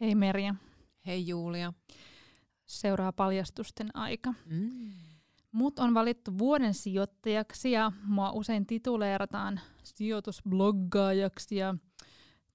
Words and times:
Hei 0.00 0.14
Merja. 0.14 0.54
Hei 1.06 1.26
Julia. 1.26 1.72
Seuraa 2.66 3.12
paljastusten 3.12 3.96
aika. 3.96 4.34
Mm. 4.46 4.92
Mut 5.52 5.78
on 5.78 5.94
valittu 5.94 6.38
vuoden 6.38 6.74
sijoittajaksi 6.74 7.72
ja 7.72 7.92
mua 8.04 8.32
usein 8.32 8.66
tituleerataan 8.66 9.60
sijoitusbloggaajaksi 9.82 11.56
ja 11.56 11.74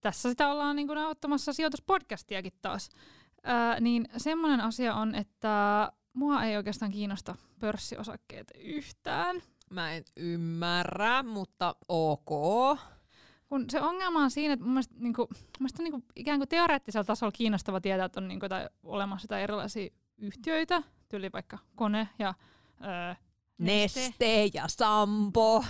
tässä 0.01 0.29
sitä 0.29 0.51
ollaan 0.51 0.75
niin 0.75 0.87
nauhoittamassa 0.87 1.53
sijoituspodcastiakin 1.53 2.53
taas. 2.61 2.89
Ää, 3.43 3.79
niin 3.79 4.09
semmoinen 4.17 4.61
asia 4.61 4.95
on, 4.95 5.15
että 5.15 5.91
mua 6.13 6.43
ei 6.43 6.57
oikeastaan 6.57 6.91
kiinnosta 6.91 7.35
pörssiosakkeet 7.59 8.51
yhtään. 8.55 9.41
Mä 9.69 9.93
en 9.93 10.03
ymmärrä, 10.17 11.23
mutta 11.23 11.75
ok. 11.87 12.29
Kun 13.49 13.65
se 13.69 13.81
ongelma 13.81 14.23
on 14.23 14.31
siinä, 14.31 14.53
että 14.53 14.65
mun 14.65 14.73
mielestä, 14.73 14.95
niin 14.99 15.13
kuin, 15.13 15.27
mun 15.29 15.47
mielestä 15.59 15.81
on 15.81 15.83
niin 15.83 15.91
kuin, 15.91 16.03
ikään 16.15 16.39
kuin 16.39 16.49
teoreettisella 16.49 17.03
tasolla 17.03 17.31
kiinnostava 17.31 17.81
tietää, 17.81 18.05
että 18.05 18.19
on 18.19 18.27
niin 18.27 18.39
kuin, 18.39 18.49
tai 18.49 18.69
olemassa 18.83 19.23
jotain 19.25 19.43
erilaisia 19.43 19.89
yhtiöitä, 20.17 20.83
tyyli 21.09 21.29
vaikka 21.33 21.57
kone 21.75 22.09
ja 22.19 22.33
öö, 22.85 23.15
neste. 23.57 23.99
neste 23.99 24.49
ja 24.53 24.67
sampo. 24.67 25.65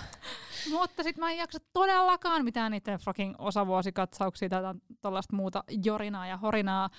Mutta 0.72 1.04
sitten 1.04 1.24
mä 1.24 1.32
en 1.32 1.38
jaksa 1.38 1.60
todellakaan 1.74 2.44
mitään 2.44 2.72
niiden 2.72 3.00
fucking 3.00 3.36
osavuosikatsauksia 3.38 4.50
tai 4.50 4.62
tuollaista 5.02 5.36
muuta 5.36 5.64
jorinaa 5.84 6.28
ja 6.28 6.38
horinaa 6.38 6.90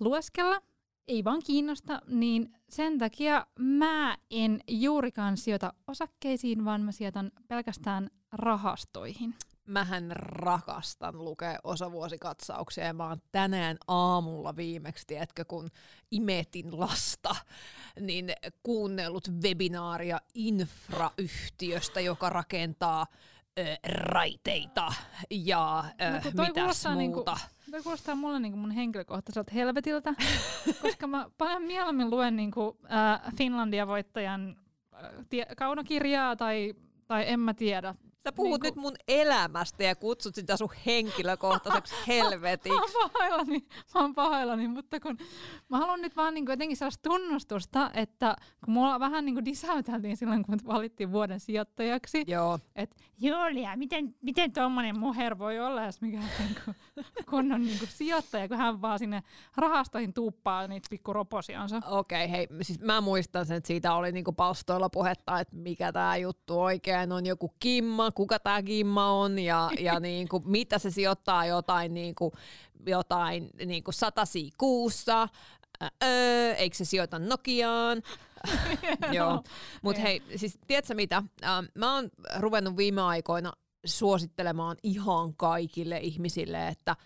lueskella. 0.00 0.60
Ei 1.08 1.24
vaan 1.24 1.42
kiinnosta, 1.46 2.00
niin 2.06 2.52
sen 2.68 2.98
takia 2.98 3.46
mä 3.58 4.16
en 4.30 4.60
juurikaan 4.68 5.36
sijoita 5.36 5.72
osakkeisiin, 5.86 6.64
vaan 6.64 6.80
mä 6.80 6.92
sijoitan 6.92 7.30
pelkästään 7.48 8.10
rahastoihin 8.32 9.34
mähän 9.66 10.12
rakastan 10.16 11.24
lukea 11.24 11.58
osavuosikatsauksia 11.64 12.84
ja 12.84 12.92
mä 12.92 13.08
oon 13.08 13.22
tänään 13.32 13.76
aamulla 13.88 14.56
viimeksi, 14.56 15.06
tiedätkö, 15.06 15.44
kun 15.44 15.70
imetin 16.10 16.80
lasta, 16.80 17.36
niin 18.00 18.32
kuunnellut 18.62 19.28
webinaaria 19.42 20.20
infrayhtiöstä, 20.34 22.00
joka 22.00 22.30
rakentaa 22.30 23.06
ö, 23.58 23.64
raiteita 23.88 24.92
ja 25.30 25.84
ö, 26.00 26.30
no, 26.34 26.44
mitäs 26.44 26.84
muuta. 26.84 26.94
Niinku, 26.94 27.24
toi 27.70 27.82
kuulostaa 27.82 28.14
mulle 28.14 28.40
niinku 28.40 28.58
mun 28.58 28.70
henkilökohtaiselta 28.70 29.52
helvetiltä, 29.54 30.14
koska 30.82 31.06
mä 31.06 31.30
paljon 31.38 31.62
mieluummin 31.62 32.10
luen 32.10 32.36
niinku, 32.36 32.78
äh, 32.92 33.34
Finlandia-voittajan 33.36 34.56
äh, 34.94 35.10
tie- 35.28 35.54
kaunokirjaa 35.56 36.36
tai 36.36 36.74
tai 37.08 37.24
en 37.28 37.40
mä 37.40 37.54
tiedä, 37.54 37.94
Sä 38.24 38.32
puhut 38.32 38.62
niin 38.62 38.68
nyt 38.68 38.76
mun 38.76 38.94
elämästä 39.08 39.84
ja 39.84 39.94
kutsut 39.96 40.34
sitä 40.34 40.56
sun 40.56 40.70
henkilökohtaiseksi 40.86 41.94
helvetiksi. 42.08 42.78
mä 42.78 42.80
oon 42.80 43.10
pahoillani, 43.12 43.66
mä 43.94 44.00
oon 44.00 44.14
pahoillani, 44.14 44.68
mutta 44.68 45.00
kun 45.00 45.18
mä 45.68 45.78
haluan 45.78 46.00
nyt 46.00 46.16
vaan 46.16 46.34
niin 46.34 46.46
kuin 46.46 46.52
jotenkin 46.52 46.76
sellaista 46.76 47.08
tunnustusta, 47.08 47.90
että 47.94 48.36
kun 48.64 48.74
mulla 48.74 49.00
vähän 49.00 49.24
niin 49.24 49.34
kuin 49.34 49.44
disäyteltiin 49.44 50.16
silloin, 50.16 50.42
kun 50.42 50.58
valittiin 50.66 51.12
vuoden 51.12 51.40
sijoittajaksi, 51.40 52.24
Joo. 52.26 52.58
että 52.76 52.96
Julia, 53.18 53.76
miten, 53.76 54.14
miten 54.22 54.52
tuommoinen 54.52 54.98
muher 54.98 55.38
voi 55.38 55.60
olla, 55.60 55.84
jos 55.84 56.00
mikä 56.00 56.18
niin 56.18 56.56
kuin, 56.64 56.76
kunnon 57.30 57.62
niin 57.62 57.78
kuin 57.78 57.88
sijoittaja, 57.88 58.48
kun 58.48 58.56
hän 58.56 58.82
vaan 58.82 58.98
sinne 58.98 59.22
rahastoihin 59.56 60.12
tuuppaa 60.12 60.66
niitä 60.66 60.86
pikkuroposiansa. 60.90 61.80
Okei, 61.86 62.24
okay, 62.24 62.36
hei, 62.36 62.46
siis 62.62 62.80
mä 62.80 63.00
muistan 63.00 63.46
sen, 63.46 63.56
että 63.56 63.66
siitä 63.66 63.94
oli 63.94 64.12
niin 64.12 64.24
kuin 64.24 64.36
palstoilla 64.36 64.90
puhetta, 64.90 65.40
että 65.40 65.56
mikä 65.56 65.92
tämä 65.92 66.16
juttu 66.16 66.60
oikein 66.60 67.12
on, 67.12 67.26
joku 67.26 67.54
kimma, 67.60 68.10
kuka 68.14 68.38
tämä 68.38 68.62
Gimma 68.62 69.10
on 69.10 69.38
ja, 69.38 69.70
ja 69.78 70.00
niin 70.08 70.28
kuin, 70.28 70.42
mitä 70.46 70.78
se 70.78 70.90
sijoittaa 70.90 71.46
jotain, 71.46 71.94
niin 71.94 72.14
kuin, 72.14 72.32
jotain 72.86 73.50
niin 73.66 73.84
kuin 73.84 73.94
satasi 73.94 74.50
kuussa, 74.58 75.28
öö, 76.04 76.54
eikö 76.54 76.76
se 76.76 76.84
sijoita 76.84 77.18
Nokiaan? 77.18 78.02
Joo, 79.12 79.42
mutta 79.82 80.02
hei, 80.02 80.22
siis 80.36 80.58
tiedätkö 80.66 80.94
mitä? 80.94 81.22
Ähm, 81.44 81.64
mä 81.74 81.94
oon 81.94 82.10
ruvennut 82.38 82.76
viime 82.76 83.02
aikoina 83.02 83.52
suosittelemaan 83.86 84.76
ihan 84.82 85.34
kaikille 85.36 85.98
ihmisille, 85.98 86.68
että 86.68 86.96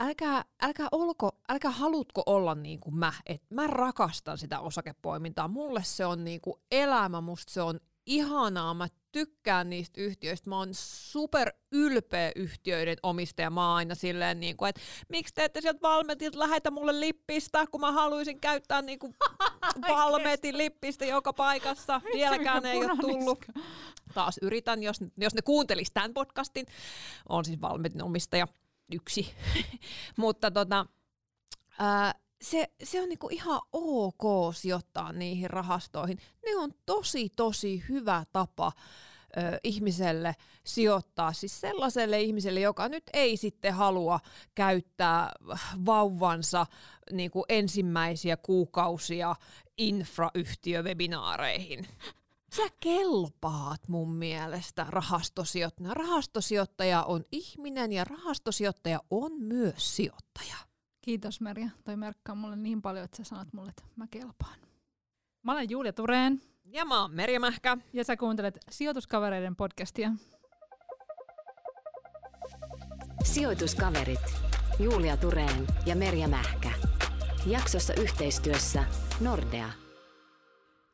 älkää, 0.00 0.44
älkää, 0.62 0.88
olko, 0.92 1.30
älkää 1.48 1.70
halutko 1.70 2.22
olla 2.26 2.54
niin 2.54 2.80
kuin 2.80 2.96
mä, 2.96 3.12
että 3.26 3.54
mä 3.54 3.66
rakastan 3.66 4.38
sitä 4.38 4.60
osakepoimintaa. 4.60 5.48
Mulle 5.48 5.82
se 5.84 6.06
on 6.06 6.24
niin 6.24 6.40
kuin 6.40 6.60
elämä, 6.70 7.20
musta 7.20 7.52
se 7.52 7.62
on 7.62 7.80
ihanaa, 8.06 8.74
mä 8.74 8.88
tykkään 9.12 9.70
niistä 9.70 10.00
yhtiöistä, 10.00 10.50
mä 10.50 10.58
oon 10.58 10.68
super 10.72 11.52
ylpeä 11.72 12.32
yhtiöiden 12.36 12.96
omistaja, 13.02 13.50
mä 13.50 13.68
oon 13.68 13.76
aina 13.76 13.94
silleen, 13.94 14.40
niin 14.40 14.56
kuin, 14.56 14.68
että 14.68 14.80
miksi 15.08 15.34
te 15.34 15.44
ette 15.44 15.60
sieltä 15.60 15.82
Valmetilta 15.82 16.38
lähetä 16.38 16.70
mulle 16.70 17.00
lippistä, 17.00 17.66
kun 17.66 17.80
mä 17.80 17.92
haluaisin 17.92 18.40
käyttää 18.40 18.82
niin 18.82 18.98
kuin 18.98 19.14
Valmetin 19.88 20.58
lippistä 20.58 21.04
joka 21.04 21.32
paikassa, 21.32 22.00
vieläkään 22.14 22.66
ei 22.66 22.84
ole 22.84 22.96
tullut. 23.00 23.44
Taas 24.14 24.38
yritän, 24.42 24.82
jos, 24.82 24.96
jos 25.16 25.34
ne 25.34 25.42
kuuntelis 25.42 25.90
tämän 25.90 26.14
podcastin, 26.14 26.66
on 27.28 27.44
siis 27.44 27.60
Valmetin 27.60 28.02
omistaja. 28.02 28.48
Yksi, 28.92 29.34
mutta 30.16 30.50
tota, 30.50 30.86
ää, 31.78 32.14
se, 32.44 32.68
se 32.82 33.02
on 33.02 33.08
niinku 33.08 33.28
ihan 33.30 33.60
ok 33.72 34.54
sijoittaa 34.54 35.12
niihin 35.12 35.50
rahastoihin. 35.50 36.18
Ne 36.44 36.56
on 36.56 36.70
tosi, 36.86 37.28
tosi 37.36 37.84
hyvä 37.88 38.24
tapa 38.32 38.72
ö, 39.36 39.40
ihmiselle 39.64 40.36
sijoittaa, 40.64 41.32
siis 41.32 41.60
sellaiselle 41.60 42.20
ihmiselle, 42.20 42.60
joka 42.60 42.88
nyt 42.88 43.04
ei 43.12 43.36
sitten 43.36 43.74
halua 43.74 44.20
käyttää 44.54 45.32
vauvansa 45.86 46.66
niin 47.12 47.30
kuin 47.30 47.44
ensimmäisiä 47.48 48.36
kuukausia 48.36 49.36
infrayhtiövebinaareihin. 49.78 51.86
Sä 52.56 52.62
kelpaat 52.80 53.88
mun 53.88 54.14
mielestä 54.14 54.86
rahastosijoittaja. 54.88 55.94
Rahastosijoittaja 55.94 57.02
on 57.02 57.24
ihminen 57.32 57.92
ja 57.92 58.04
rahastosijoittaja 58.04 59.00
on 59.10 59.32
myös 59.32 59.96
sijoittaja. 59.96 60.56
Kiitos 61.04 61.40
Merja. 61.40 61.68
Toi 61.84 61.96
merkkaa 61.96 62.34
mulle 62.34 62.56
niin 62.56 62.82
paljon, 62.82 63.04
että 63.04 63.16
sä 63.16 63.24
sanot 63.24 63.52
mulle, 63.52 63.68
että 63.68 63.82
mä 63.96 64.06
kelpaan. 64.10 64.58
Mä 65.42 65.52
olen 65.52 65.70
Julia 65.70 65.92
Tureen. 65.92 66.42
Ja 66.64 66.84
mä 66.84 67.00
oon 67.00 67.14
Merja 67.14 67.40
Mähkä. 67.40 67.78
Ja 67.92 68.04
sä 68.04 68.16
kuuntelet 68.16 68.58
Sijoituskavereiden 68.70 69.56
podcastia. 69.56 70.10
Sijoituskaverit. 73.24 74.20
Julia 74.78 75.16
Tureen 75.16 75.66
ja 75.86 75.96
Merja 75.96 76.28
Mähkä. 76.28 76.70
Jaksossa 77.46 77.94
yhteistyössä 77.94 78.84
Nordea. 79.20 79.83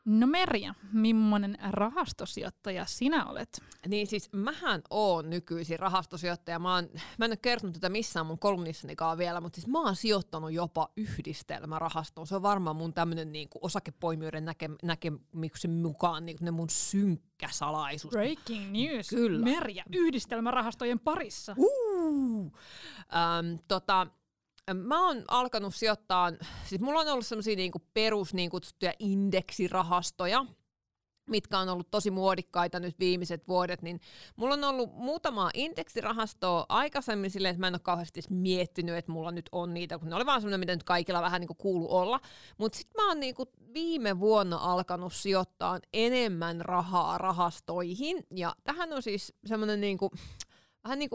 No 0.04 0.26
Merja, 0.26 0.74
millainen 0.92 1.58
rahastosijoittaja 1.70 2.86
sinä 2.86 3.26
olet? 3.26 3.62
Niin 3.88 4.06
siis 4.06 4.32
mähän 4.32 4.82
oon 4.90 5.30
nykyisin 5.30 5.78
rahastosijoittaja. 5.78 6.58
Mä, 6.58 6.74
oon, 6.74 6.88
mä 7.18 7.24
en 7.24 7.30
ole 7.30 7.36
kertonut 7.36 7.74
tätä 7.74 7.88
missään 7.88 8.26
mun 8.26 8.38
kolumnissanikaan 8.38 9.18
vielä, 9.18 9.40
mutta 9.40 9.56
siis 9.56 9.66
mä 9.66 9.80
oon 9.80 9.96
sijoittanut 9.96 10.52
jopa 10.52 10.88
yhdistelmärahastoon. 10.96 12.26
Se 12.26 12.36
on 12.36 12.42
varmaan 12.42 12.76
mun 12.76 12.94
tämmönen 12.94 13.32
niin 13.32 13.48
osakepoimijoiden 13.60 14.44
näke, 14.44 14.70
näkemyksen 14.82 15.70
mukaan 15.70 16.26
niin 16.26 16.38
ne 16.40 16.50
mun 16.50 16.70
synkkä 16.70 17.48
salaisuus. 17.50 18.12
Breaking 18.12 18.70
news. 18.72 19.08
Kyllä. 19.08 19.44
Merja, 19.44 19.84
yhdistelmärahastojen 19.92 21.00
parissa. 21.00 21.54
Uh, 21.58 22.52
ähm, 23.14 23.54
tota, 23.68 24.06
Mä 24.74 25.06
oon 25.06 25.24
alkanut 25.28 25.74
sijoittaa, 25.74 26.32
siis 26.64 26.80
mulla 26.80 27.00
on 27.00 27.08
ollut 27.08 27.26
semmoisia 27.26 27.56
niinku 27.56 27.82
perus 27.94 28.34
niin 28.34 28.50
kutsuttuja 28.50 28.92
indeksirahastoja, 28.98 30.46
mitkä 31.30 31.58
on 31.58 31.68
ollut 31.68 31.90
tosi 31.90 32.10
muodikkaita 32.10 32.80
nyt 32.80 32.98
viimeiset 32.98 33.48
vuodet, 33.48 33.82
niin 33.82 34.00
mulla 34.36 34.54
on 34.54 34.64
ollut 34.64 34.94
muutama 34.94 35.50
indeksirahastoa 35.54 36.66
aikaisemmin 36.68 37.30
silleen, 37.30 37.50
että 37.50 37.60
mä 37.60 37.68
en 37.68 37.74
ole 37.74 37.80
kauheasti 37.80 38.20
miettinyt, 38.30 38.96
että 38.96 39.12
mulla 39.12 39.30
nyt 39.30 39.48
on 39.52 39.74
niitä, 39.74 39.98
kun 39.98 40.08
ne 40.08 40.16
oli 40.16 40.26
vaan 40.26 40.40
semmoinen, 40.40 40.60
mitä 40.60 40.72
nyt 40.72 40.84
kaikilla 40.84 41.22
vähän 41.22 41.40
niin 41.40 41.56
kuulu 41.58 41.96
olla. 41.96 42.20
Mutta 42.58 42.78
sitten 42.78 43.02
mä 43.04 43.08
oon 43.08 43.20
niin 43.20 43.34
kuin 43.34 43.48
viime 43.74 44.20
vuonna 44.20 44.56
alkanut 44.56 45.12
sijoittaa 45.12 45.78
enemmän 45.92 46.60
rahaa 46.60 47.18
rahastoihin, 47.18 48.26
ja 48.30 48.54
tähän 48.64 48.92
on 48.92 49.02
siis 49.02 49.34
semmoinen 49.46 49.80
niin 49.80 49.98
vähän, 50.84 50.98
niin 50.98 51.10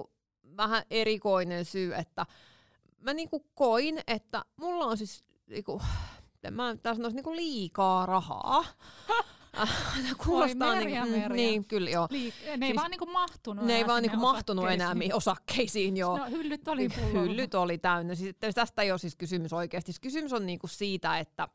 vähän 0.58 0.84
erikoinen 0.90 1.66
syy, 1.66 1.96
että 1.96 2.26
mä 3.06 3.14
niinku 3.14 3.46
koin, 3.56 4.02
että 4.08 4.46
mulla 4.56 4.86
on 4.86 4.98
siis 4.98 5.24
niinku, 5.48 5.82
mä 6.52 6.76
taas 6.84 6.98
sanoisin 6.98 7.16
niinku 7.16 7.36
liikaa 7.36 8.06
rahaa. 8.06 8.66
Kuulostaa 10.26 10.70
Oi, 10.70 10.86
niin, 10.86 11.10
merja. 11.10 11.30
niin, 11.30 11.68
kyllä 11.68 11.90
joo. 11.90 12.06
Liik- 12.06 12.58
ne 12.58 12.66
ei 12.66 12.72
siis, 12.72 12.76
vaan 12.76 12.92
niinku 12.92 13.06
mahtunut 13.06 13.66
Ne 13.66 13.76
ei 13.76 13.88
vaan 13.88 14.02
niinku 14.02 14.18
mahtunut 14.18 14.70
enää 14.70 14.96
osakkeisiin, 15.14 15.98
joo. 15.98 16.18
No, 16.18 16.26
hyllyt 16.30 16.68
oli. 16.68 16.90
Hyllyt 17.14 17.56
oli 17.56 17.78
täynnä. 17.78 18.16
Siis, 18.16 18.36
tästä 18.56 18.82
ei 18.82 18.92
ole 18.92 19.00
siis 19.00 19.16
kysymys 19.16 19.54
oikeasti. 19.54 19.92
Siis 19.92 20.00
kysymys 20.00 20.34
on 20.34 20.46
niinku 20.46 20.68
siitä, 20.68 21.20
että 21.20 21.48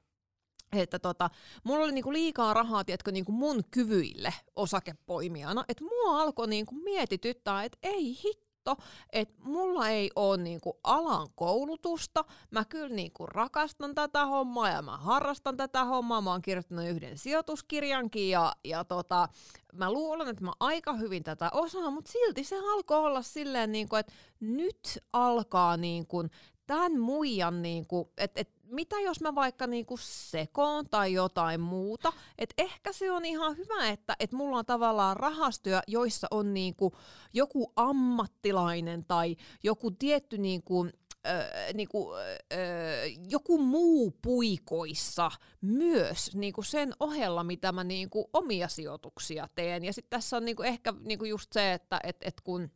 että 0.73 0.99
tota, 0.99 1.31
mulla 1.65 1.85
oli 1.85 1.93
niinku 1.93 2.13
liikaa 2.13 2.55
rahaa, 2.55 2.85
tiedätkö, 2.85 3.13
niinku 3.13 3.33
mun 3.33 3.63
kyvyille 3.71 4.35
osakepoimijana, 4.57 5.65
että 5.69 5.85
mua 5.85 6.23
alkoi 6.23 6.49
niinku 6.49 6.75
mietityttää, 6.75 7.65
että 7.65 7.79
ei 7.83 8.19
hitto, 8.25 8.50
katto, 8.77 8.85
että 9.13 9.35
mulla 9.45 9.89
ei 9.89 10.11
ole 10.17 10.37
niinku 10.37 10.79
alan 10.85 11.29
koulutusta, 11.35 12.25
mä 12.51 12.65
kyllä 12.65 12.89
niinku 12.89 13.27
rakastan 13.27 13.95
tätä 13.95 14.27
hommaa 14.27 14.69
ja 14.69 14.83
mä 14.83 14.97
harrastan 14.97 15.57
tätä 15.57 15.85
hommaa, 15.85 16.21
mä 16.21 16.31
oon 16.31 16.43
kirjoittanut 16.43 16.89
yhden 16.89 17.19
sijoituskirjankin 17.19 18.31
ja, 18.31 18.53
ja 18.65 18.85
tota, 18.85 19.29
mä 19.73 19.93
luulen, 19.93 20.29
että 20.29 20.45
mä 20.45 20.53
aika 20.61 20.93
hyvin 20.93 21.25
tätä 21.25 21.51
osaan, 21.53 21.93
mutta 21.93 22.13
silti 22.13 22.45
se 22.45 22.57
alkoi 22.73 22.99
olla 22.99 23.23
silleen, 23.23 23.73
niinku, 23.73 23.97
että 23.97 24.13
nyt 24.41 24.99
alkaa 25.13 25.77
niinku 25.77 26.25
tämän 26.67 27.01
muijan, 27.01 27.63
niinku, 27.63 28.13
että 28.17 28.41
et 28.41 28.60
mitä 28.71 29.01
jos 29.01 29.21
mä 29.21 29.35
vaikka 29.35 29.67
niinku 29.67 29.97
sekoon 30.03 30.89
tai 30.91 31.13
jotain 31.13 31.61
muuta, 31.61 32.13
että 32.39 32.55
ehkä 32.59 32.93
se 32.93 33.13
on 33.13 33.25
ihan 33.25 33.57
hyvä, 33.57 33.89
että 33.89 34.17
et 34.21 34.33
mulla 34.33 34.59
on 34.59 34.67
tavallaan 34.67 35.17
rahastoja, 35.17 35.83
joissa 35.87 36.27
on 36.31 36.55
niinku 36.55 36.93
joku 37.33 37.73
ammattilainen 37.77 39.05
tai 39.05 39.37
joku 39.63 39.91
tietty 39.91 40.39
niinku, 40.39 40.87
Öö, 41.27 41.73
niinku, 41.75 42.15
öö, 42.53 43.07
joku 43.31 43.59
muu 43.59 44.11
puikoissa 44.23 45.31
myös 45.61 46.35
niinku 46.35 46.63
sen 46.63 46.93
ohella, 47.01 47.45
mitä 47.45 47.73
mä 47.73 47.85
niinku 47.85 48.31
omia 48.33 48.69
sijoituksia 48.69 49.49
teen. 49.55 49.85
Ja 49.85 49.93
sitten 49.93 50.11
tässä 50.11 50.37
on 50.37 50.45
niinku 50.45 50.63
ehkä 50.63 50.95
niinku 51.01 51.25
just 51.25 51.53
se, 51.53 51.73
että 51.73 52.01
et, 52.05 52.17
et 52.21 52.41
kun 52.41 52.71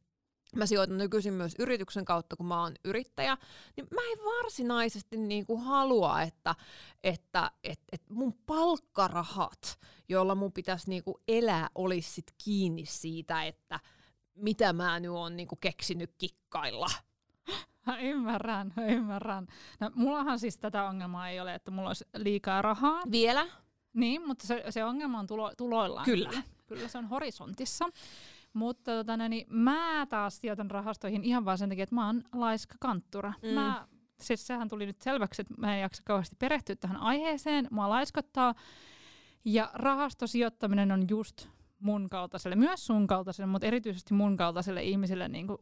mä 0.56 0.66
sijoitan 0.66 0.98
nykyisin 0.98 1.34
myös 1.34 1.54
yrityksen 1.58 2.04
kautta, 2.04 2.36
kun 2.36 2.46
mä 2.46 2.60
oon 2.60 2.74
yrittäjä, 2.84 3.36
niin 3.76 3.86
mä 3.94 4.00
en 4.12 4.18
varsinaisesti 4.18 5.16
niin 5.16 5.46
kuin 5.46 5.60
halua, 5.60 6.22
että, 6.22 6.54
että 7.04 7.50
et, 7.64 7.80
et 7.92 8.02
mun 8.10 8.34
palkkarahat, 8.46 9.78
joilla 10.08 10.34
mun 10.34 10.52
pitäisi 10.52 10.90
niin 10.90 11.04
kuin 11.04 11.16
elää, 11.28 11.68
olisi 11.74 12.10
sit 12.10 12.34
kiinni 12.44 12.86
siitä, 12.86 13.44
että 13.44 13.80
mitä 14.34 14.72
mä 14.72 15.00
nyt 15.00 15.10
oon 15.10 15.36
niin 15.36 15.48
kuin 15.48 15.58
keksinyt 15.60 16.14
kikkailla. 16.18 16.90
Ymmärrän, 18.02 18.72
ymmärrän. 18.88 19.46
No, 19.80 19.90
mullahan 19.94 20.38
siis 20.38 20.58
tätä 20.58 20.84
ongelmaa 20.84 21.28
ei 21.28 21.40
ole, 21.40 21.54
että 21.54 21.70
mulla 21.70 21.88
olisi 21.88 22.04
liikaa 22.16 22.62
rahaa. 22.62 23.02
Vielä? 23.10 23.46
Niin, 23.92 24.26
mutta 24.26 24.46
se, 24.46 24.64
se 24.70 24.84
ongelma 24.84 25.18
on 25.18 25.26
tulo, 25.26 25.52
tuloillaan. 25.56 26.04
Kyllä. 26.04 26.30
Kyllä 26.66 26.88
se 26.88 26.98
on 26.98 27.06
horisontissa. 27.06 27.88
Mutta 28.54 28.90
tota, 28.90 29.16
no 29.16 29.28
niin, 29.28 29.46
mä 29.50 30.06
taas 30.10 30.40
sijoitan 30.40 30.70
rahastoihin 30.70 31.24
ihan 31.24 31.44
vaan 31.44 31.58
sen 31.58 31.68
takia, 31.68 31.82
että 31.82 31.94
mä 31.94 32.06
oon 32.06 32.24
laiska 32.32 32.74
kanttura. 32.80 33.32
Mm. 33.42 33.48
Mä, 33.48 33.86
siis 34.20 34.46
sehän 34.46 34.68
tuli 34.68 34.86
nyt 34.86 35.00
selväksi, 35.00 35.42
että 35.42 35.54
mä 35.58 35.74
en 35.74 35.80
jaksa 35.80 36.02
kauheasti 36.06 36.36
perehtyä 36.38 36.76
tähän 36.76 36.96
aiheeseen. 36.96 37.68
Mua 37.70 37.88
laiskottaa. 37.88 38.54
Ja 39.44 39.70
rahastosijoittaminen 39.74 40.92
on 40.92 41.04
just 41.08 41.48
mun 41.78 42.08
kaltaiselle, 42.10 42.56
myös 42.56 42.86
sun 42.86 43.06
kaltaiselle, 43.06 43.46
mutta 43.46 43.66
erityisesti 43.66 44.14
mun 44.14 44.36
kaltaiselle 44.36 44.82
ihmiselle 44.82 45.28
niin 45.28 45.46
kuin 45.46 45.58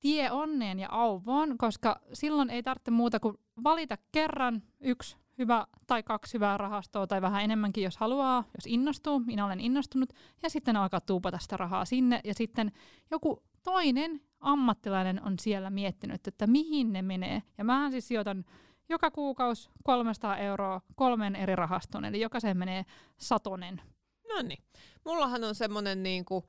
tie 0.00 0.30
onneen 0.30 0.78
ja 0.78 0.88
auvoon, 0.90 1.58
koska 1.58 2.00
silloin 2.12 2.50
ei 2.50 2.62
tarvitse 2.62 2.90
muuta 2.90 3.20
kuin 3.20 3.36
valita 3.64 3.98
kerran 4.12 4.62
yksi 4.80 5.16
hyvä 5.38 5.66
tai 5.86 6.02
kaksi 6.02 6.34
hyvää 6.34 6.58
rahastoa 6.58 7.06
tai 7.06 7.22
vähän 7.22 7.44
enemmänkin, 7.44 7.84
jos 7.84 7.96
haluaa, 7.96 8.44
jos 8.54 8.66
innostuu. 8.66 9.20
Minä 9.20 9.44
olen 9.44 9.60
innostunut. 9.60 10.12
Ja 10.42 10.50
sitten 10.50 10.76
alkaa 10.76 11.00
tuupata 11.00 11.38
sitä 11.38 11.56
rahaa 11.56 11.84
sinne. 11.84 12.20
Ja 12.24 12.34
sitten 12.34 12.72
joku 13.10 13.42
toinen 13.62 14.20
ammattilainen 14.40 15.22
on 15.22 15.38
siellä 15.38 15.70
miettinyt, 15.70 16.26
että 16.26 16.46
mihin 16.46 16.92
ne 16.92 17.02
menee. 17.02 17.42
Ja 17.58 17.64
mähän 17.64 17.90
siis 17.90 18.08
sijoitan 18.08 18.44
joka 18.88 19.10
kuukausi 19.10 19.70
300 19.84 20.36
euroa 20.36 20.80
kolmen 20.94 21.36
eri 21.36 21.56
rahastoon, 21.56 22.04
eli 22.04 22.20
jokaisen 22.20 22.58
menee 22.58 22.84
satonen. 23.16 23.82
No 24.28 24.42
niin. 24.42 24.62
Mullahan 25.04 25.44
on 25.44 25.54
semmoinen 25.54 26.02
niinku 26.02 26.44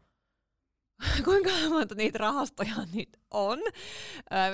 kuinka 1.26 1.50
monta 1.70 1.96
niitä 1.96 2.18
rahastoja 2.18 2.76
niitä 2.94 3.20
on. 3.32 3.60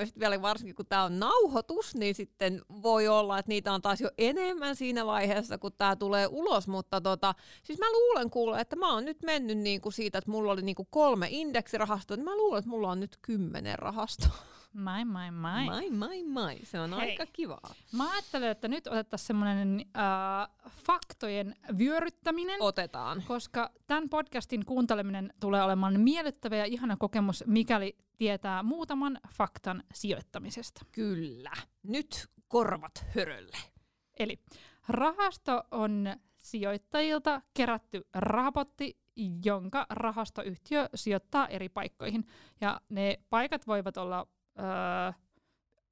Sitten 0.04 0.20
vielä 0.20 0.42
varsinkin 0.42 0.74
kun 0.74 0.86
tämä 0.86 1.04
on 1.04 1.18
nauhoitus, 1.18 1.94
niin 1.94 2.14
sitten 2.14 2.62
voi 2.82 3.08
olla, 3.08 3.38
että 3.38 3.48
niitä 3.48 3.72
on 3.72 3.82
taas 3.82 4.00
jo 4.00 4.10
enemmän 4.18 4.76
siinä 4.76 5.06
vaiheessa, 5.06 5.58
kun 5.58 5.72
tämä 5.78 5.96
tulee 5.96 6.26
ulos. 6.30 6.68
Mutta 6.68 7.00
tota, 7.00 7.34
siis 7.62 7.78
mä 7.78 7.92
luulen 7.92 8.30
kuule, 8.30 8.60
että 8.60 8.76
mä 8.76 8.92
oon 8.92 9.04
nyt 9.04 9.22
mennyt 9.22 9.58
niinku 9.58 9.90
siitä, 9.90 10.18
että 10.18 10.30
mulla 10.30 10.52
oli 10.52 10.62
niinku 10.62 10.86
kolme 10.90 11.26
indeksirahastoa, 11.30 12.16
niin 12.16 12.24
mä 12.24 12.36
luulen, 12.36 12.58
että 12.58 12.70
mulla 12.70 12.90
on 12.90 13.00
nyt 13.00 13.18
kymmenen 13.22 13.78
rahastoa. 13.78 14.36
Mai, 14.74 15.04
mai, 15.04 15.30
mai. 15.30 15.66
Mai, 15.66 15.90
mai, 15.90 16.22
mai. 16.22 16.58
Se 16.62 16.80
on 16.80 16.92
Hei. 16.92 17.10
aika 17.10 17.26
kivaa. 17.32 17.74
Mä 17.92 18.12
ajattelen, 18.12 18.50
että 18.50 18.68
nyt 18.68 18.86
otettaisiin 18.86 19.26
semmoinen 19.26 19.86
äh, 19.96 20.70
faktojen 20.86 21.54
vyöryttäminen. 21.78 22.62
Otetaan. 22.62 23.22
Koska 23.28 23.70
tämän 23.86 24.08
podcastin 24.08 24.64
kuunteleminen 24.64 25.32
tulee 25.40 25.62
olemaan 25.62 26.00
miellyttävä 26.00 26.56
ja 26.56 26.64
ihana 26.64 26.96
kokemus, 26.96 27.44
mikäli 27.46 27.96
tietää 28.16 28.62
muutaman 28.62 29.20
faktan 29.28 29.82
sijoittamisesta. 29.92 30.80
Kyllä. 30.92 31.52
Nyt 31.82 32.28
korvat 32.48 33.04
hörölle. 33.14 33.56
Eli 34.18 34.38
rahasto 34.88 35.62
on 35.70 36.06
sijoittajilta 36.38 37.42
kerätty 37.54 38.06
rahapotti, 38.14 38.98
jonka 39.44 39.86
rahastoyhtiö 39.90 40.88
sijoittaa 40.94 41.48
eri 41.48 41.68
paikkoihin. 41.68 42.26
Ja 42.60 42.80
ne 42.88 43.20
paikat 43.30 43.66
voivat 43.66 43.96
olla 43.96 44.26
öö, 44.58 45.12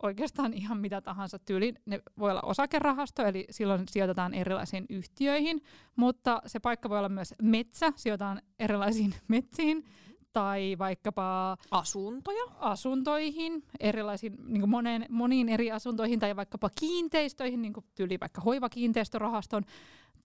oikeastaan 0.03 0.55
ihan 0.55 0.79
mitä 0.79 1.01
tahansa 1.01 1.39
tyyli. 1.39 1.75
Ne 1.87 2.01
voi 2.19 2.31
olla 2.31 2.43
osakerahasto, 2.43 3.27
eli 3.27 3.47
silloin 3.51 3.89
sijoitetaan 3.91 4.35
erilaisiin 4.35 4.87
yhtiöihin, 4.89 5.63
mutta 5.97 6.43
se 6.47 6.61
paikka 6.61 6.89
voi 6.89 6.99
olla 6.99 7.09
myös 7.09 7.35
metsä, 7.43 7.93
sijoitetaan 7.97 8.43
erilaisiin 8.59 9.15
metsiin, 9.29 9.85
tai 10.33 10.77
vaikkapa 10.79 11.57
asuntoja 11.71 12.45
asuntoihin, 12.59 13.65
erilaisiin, 13.81 14.37
niin 14.47 14.69
monen, 14.69 15.07
moniin 15.09 15.49
eri 15.49 15.73
asuntoihin, 15.73 16.19
tai 16.19 16.37
vaikkapa 16.37 16.71
kiinteistöihin, 16.81 17.63
niin 17.63 17.73
kuin 17.73 17.87
tyyli 17.95 18.21
vaikka 18.21 18.41
hoivakiinteistörahastoon, 18.41 19.63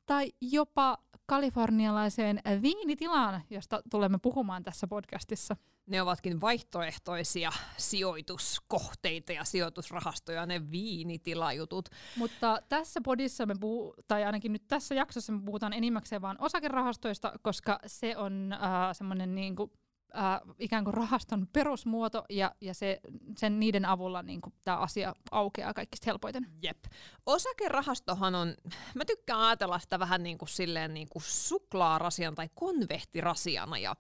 tai 0.06 0.32
jopa 0.42 0.98
kalifornialaiseen 1.28 2.42
viinitilaan, 2.62 3.42
josta 3.50 3.82
tulemme 3.92 4.18
puhumaan 4.22 4.64
tässä 4.64 4.88
podcastissa. 4.88 5.56
Ne 5.88 6.02
ovatkin 6.02 6.42
vaihtoehtoisia 6.42 7.52
sijoituskohteita 7.78 9.34
ja 9.34 9.44
sijoitusrahastoja, 9.44 10.46
ne 10.46 10.72
viinitilajutut. 10.72 11.90
Mutta 12.18 12.60
tässä 12.70 13.02
podissa 13.04 13.46
me 13.46 13.56
puhu, 13.60 13.94
tai 14.08 14.24
ainakin 14.24 14.54
nyt 14.54 14.68
tässä 14.68 14.96
jaksossa 14.96 15.34
me 15.34 15.42
puhutaan 15.46 15.74
enimmäkseen 15.74 16.22
vain 16.22 16.42
osakerahastoista, 16.42 17.34
koska 17.42 17.80
se 17.86 18.18
on 18.18 18.54
äh, 18.54 18.60
semmoinen 18.92 19.36
niin 19.36 19.56
kuin 19.56 19.72
äh, 20.16 20.40
ikään 20.60 20.84
kuin 20.84 20.94
rahaston 20.94 21.48
perusmuoto 21.54 22.26
ja, 22.30 22.56
ja 22.62 22.74
se, 22.74 23.00
sen 23.38 23.60
niiden 23.60 23.86
avulla 23.86 24.24
niin 24.24 24.42
tämä 24.64 24.78
asia 24.78 25.16
aukeaa 25.32 25.74
kaikista 25.74 26.06
helpoiten. 26.06 26.48
Jep. 26.64 26.78
Osakerahastohan 27.26 28.36
on, 28.36 28.56
mä 28.96 29.06
tykkään 29.06 29.40
ajatella 29.40 29.80
sitä 29.80 30.00
vähän 30.00 30.24
niin 30.24 30.38
kuin 30.38 30.50
silleen 30.50 30.94
niin 30.94 31.10
kuin 31.10 31.24
suklaarasian 31.24 32.36
tai 32.36 32.50
konvehtirasiana 32.56 33.78
ja 33.78 33.96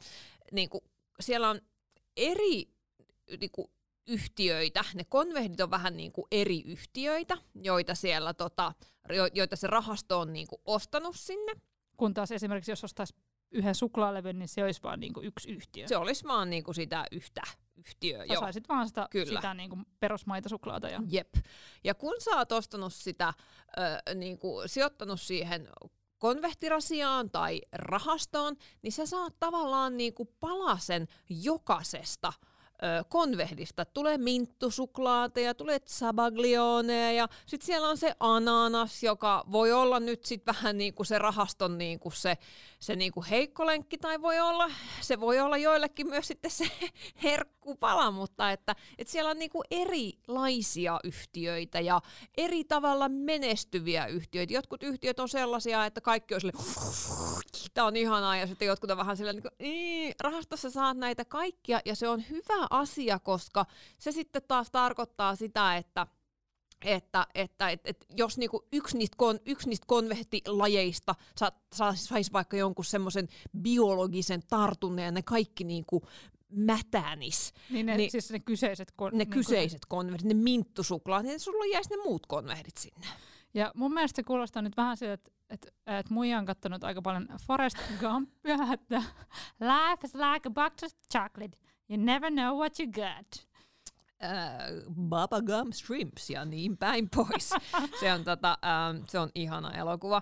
niin 0.52 0.70
kuin 0.70 0.84
siellä 1.20 1.50
on 1.50 1.62
eri 2.18 2.66
niin 3.40 3.52
kuin 3.52 3.68
yhtiöitä, 4.08 4.84
ne 4.94 5.04
konvehdit 5.04 5.62
on 5.62 5.72
vähän 5.72 5.98
niin 5.98 6.12
kuin 6.12 6.26
eri 6.32 6.64
yhtiöitä, 6.66 7.38
joita, 7.64 7.96
siellä, 7.96 8.34
tota, 8.34 8.74
joita 9.34 9.56
se 9.56 9.68
rahasto 9.68 10.20
on 10.20 10.34
niin 10.34 10.48
kuin 10.48 10.62
ostanut 10.66 11.16
sinne. 11.16 11.54
Kun 11.98 12.14
taas 12.14 12.32
esimerkiksi 12.32 12.72
jos 12.72 12.84
ostaisi 12.84 13.16
yhden 13.51 13.75
suklaalevyn, 13.75 14.39
niin 14.39 14.48
se 14.48 14.63
olisi 14.63 14.84
vaan 14.84 15.00
niinku 15.00 15.22
yksi 15.22 15.51
yhtiö. 15.51 15.88
Se 15.88 15.98
olisi 15.98 16.27
vaan 16.27 16.50
niinku 16.50 16.74
sitä 16.74 17.06
yhtä 17.12 17.42
yhtiöä. 17.75 18.25
Sä 18.27 18.39
saisit 18.39 18.70
vaan 18.70 18.88
sitä, 18.88 19.08
Kyllä. 19.12 19.42
sitä 19.42 19.54
niinku 19.54 19.77
perusmaitosuklaata. 20.00 20.89
Ja... 20.89 21.00
Jep. 21.08 21.34
Ja 21.84 21.96
kun 21.96 22.16
sä 22.20 22.32
oot 22.32 22.51
ostanut 22.51 22.94
sitä, 22.94 23.27
äh, 23.27 24.16
niinku, 24.16 24.63
sijoittanut 24.66 25.22
siihen 25.22 25.70
konvehtirasiaan 26.18 27.32
tai 27.32 27.62
rahastoon, 27.72 28.56
niin 28.82 28.92
sä 28.92 29.06
saat 29.06 29.34
tavallaan 29.39 29.98
niinku 29.98 30.25
palasen 30.39 31.08
jokaisesta– 31.30 32.34
ö, 32.84 33.04
konvehdista. 33.10 33.86
Tulee 33.86 34.18
minttusuklaateja, 34.18 35.54
tulee 35.54 35.80
sabaglioneja 35.86 37.12
ja 37.12 37.28
sitten 37.46 37.66
siellä 37.66 37.90
on 37.90 37.98
se 37.98 38.16
ananas, 38.20 39.04
joka 39.04 39.44
voi 39.52 39.72
olla 39.72 40.00
nyt 40.00 40.26
sitten 40.26 40.56
vähän 40.56 40.78
niin 40.78 40.94
kuin 40.94 41.08
se 41.08 41.20
rahaston 41.20 41.78
niin 41.78 42.00
kuin 42.00 42.14
se, 42.14 42.38
se 42.80 42.96
niin 42.96 43.12
kuin 43.12 43.26
heikkolenkki 43.26 43.98
tai 43.98 44.22
voi 44.22 44.40
olla, 44.40 44.72
se 45.02 45.20
voi 45.20 45.40
olla 45.40 45.58
joillekin 45.58 46.08
myös 46.08 46.28
sitten 46.28 46.52
se 46.52 46.72
herkkupala, 47.24 48.12
mutta 48.12 48.52
että, 48.52 48.76
että 48.98 49.12
siellä 49.12 49.32
on 49.32 49.40
niin 49.40 49.52
kuin 49.52 49.64
erilaisia 49.72 51.00
yhtiöitä 51.04 51.80
ja 51.80 52.02
eri 52.38 52.64
tavalla 52.64 53.10
menestyviä 53.10 54.06
yhtiöitä. 54.06 54.54
Jotkut 54.54 54.84
yhtiöt 54.84 55.20
on 55.20 55.30
sellaisia, 55.30 55.86
että 55.86 56.02
kaikki 56.02 56.36
on 56.36 56.42
sille, 56.42 56.54
tämä 57.74 57.88
on 57.88 57.96
ihanaa 57.96 58.38
ja 58.38 58.48
sitten 58.48 58.68
jotkut 58.68 58.92
on 58.92 58.98
vähän 58.98 59.18
sillä 59.18 59.34
niin 59.34 59.44
kuin, 59.44 60.14
rahastossa 60.20 60.70
saat 60.70 60.98
näitä 60.98 61.26
kaikkia 61.26 61.80
ja 61.86 61.96
se 61.96 62.08
on 62.08 62.24
hyvä 62.30 62.67
asia, 62.70 63.20
koska 63.20 63.66
se 63.98 64.12
sitten 64.12 64.42
taas 64.48 64.72
tarkoittaa 64.72 65.36
sitä, 65.36 65.78
että 65.78 66.08
että, 66.86 67.28
että 67.36 67.70
et, 67.70 67.82
et, 67.84 68.06
jos 68.16 68.38
niinku 68.38 68.68
yksi, 68.72 68.98
niistä 68.98 69.16
kon, 69.18 69.40
yksi 69.46 69.70
niistä 69.70 69.86
konvehtilajeista 69.88 71.16
sa, 71.36 71.52
sa, 71.74 71.94
saisi 71.96 72.34
vaikka 72.34 72.58
jonkun 72.58 72.86
semmoisen 72.86 73.28
biologisen 73.62 74.42
tartunnan 74.48 75.06
ja 75.06 75.12
ne 75.12 75.22
kaikki 75.22 75.64
niinku 75.64 76.02
mätänis. 76.50 77.54
Niin 77.70 77.86
ne, 77.86 77.98
Niin- 77.98 78.12
siis 78.12 78.32
ne 78.32 78.40
kyseiset. 78.40 78.92
Kon, 78.96 79.12
Ne 79.12 79.18
niin 79.18 79.30
kyseiset 79.30 79.86
konvehdit, 79.86 80.24
ne 80.28 80.34
minttusuklaat, 80.34 81.24
niin 81.24 81.40
sulla 81.40 81.66
jäisi 81.66 81.90
ne 81.90 81.98
muut 82.04 82.26
konvehdit 82.26 82.78
sinne. 82.78 83.08
Ja 83.54 83.72
mun 83.76 83.94
mielestä 83.94 84.16
se 84.16 84.24
kuulostaa 84.24 84.62
nyt 84.62 84.78
vähän 84.78 84.98
siltä, 84.98 85.14
että 85.14 85.32
et, 85.50 85.68
et 85.88 86.10
muija 86.10 86.40
on 86.40 86.46
kattonut 86.46 86.84
aika 86.84 87.02
paljon 87.02 87.28
Forrest 87.48 87.78
Gumpia, 88.00 88.58
että 88.74 89.04
life 89.60 90.08
is 90.08 90.14
like 90.16 90.48
a 90.48 90.52
box 90.52 90.84
of 90.84 90.92
chocolate. 91.14 91.58
You 91.89 91.98
never 91.98 92.29
know 92.29 92.58
what 92.58 92.79
you 92.79 92.91
got. 92.91 93.48
Äh, 94.24 94.84
Baba 95.10 95.41
Gum 95.41 95.74
Shrimps 95.74 96.29
ja 96.29 96.46
niin 96.46 96.77
päin 96.77 97.10
pois. 97.15 97.50
se, 98.00 98.13
on, 98.13 98.24
tota, 98.24 98.58
ähm, 98.65 99.03
se 99.10 99.20
on 99.20 99.29
ihana 99.36 99.74
elokuva, 99.74 100.22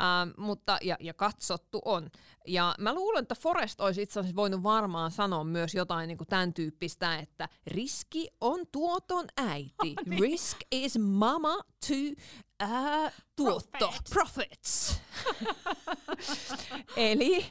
ähm, 0.00 0.30
mutta, 0.36 0.78
ja, 0.82 0.96
ja 1.00 1.14
katsottu 1.14 1.80
on. 1.84 2.10
Ja 2.46 2.74
mä 2.78 2.94
luulen, 2.94 3.22
että 3.22 3.34
Forrest 3.34 3.80
olisi 3.80 4.02
itse 4.02 4.20
asiassa 4.20 4.36
voinut 4.36 4.62
varmaan 4.62 5.10
sanoa 5.10 5.44
myös 5.44 5.74
jotain 5.74 6.08
niin 6.08 6.18
kuin 6.18 6.28
tämän 6.28 6.54
tyyppistä, 6.54 7.18
että 7.18 7.48
riski 7.66 8.28
on 8.40 8.60
tuoton 8.72 9.24
äiti. 9.36 9.94
Risk 10.20 10.58
is 10.72 10.98
mama 10.98 11.56
to 11.56 11.94
uh, 12.64 13.12
tuotto. 13.36 13.78
Profit. 13.78 14.10
Profits. 14.10 15.00
Eli 16.96 17.46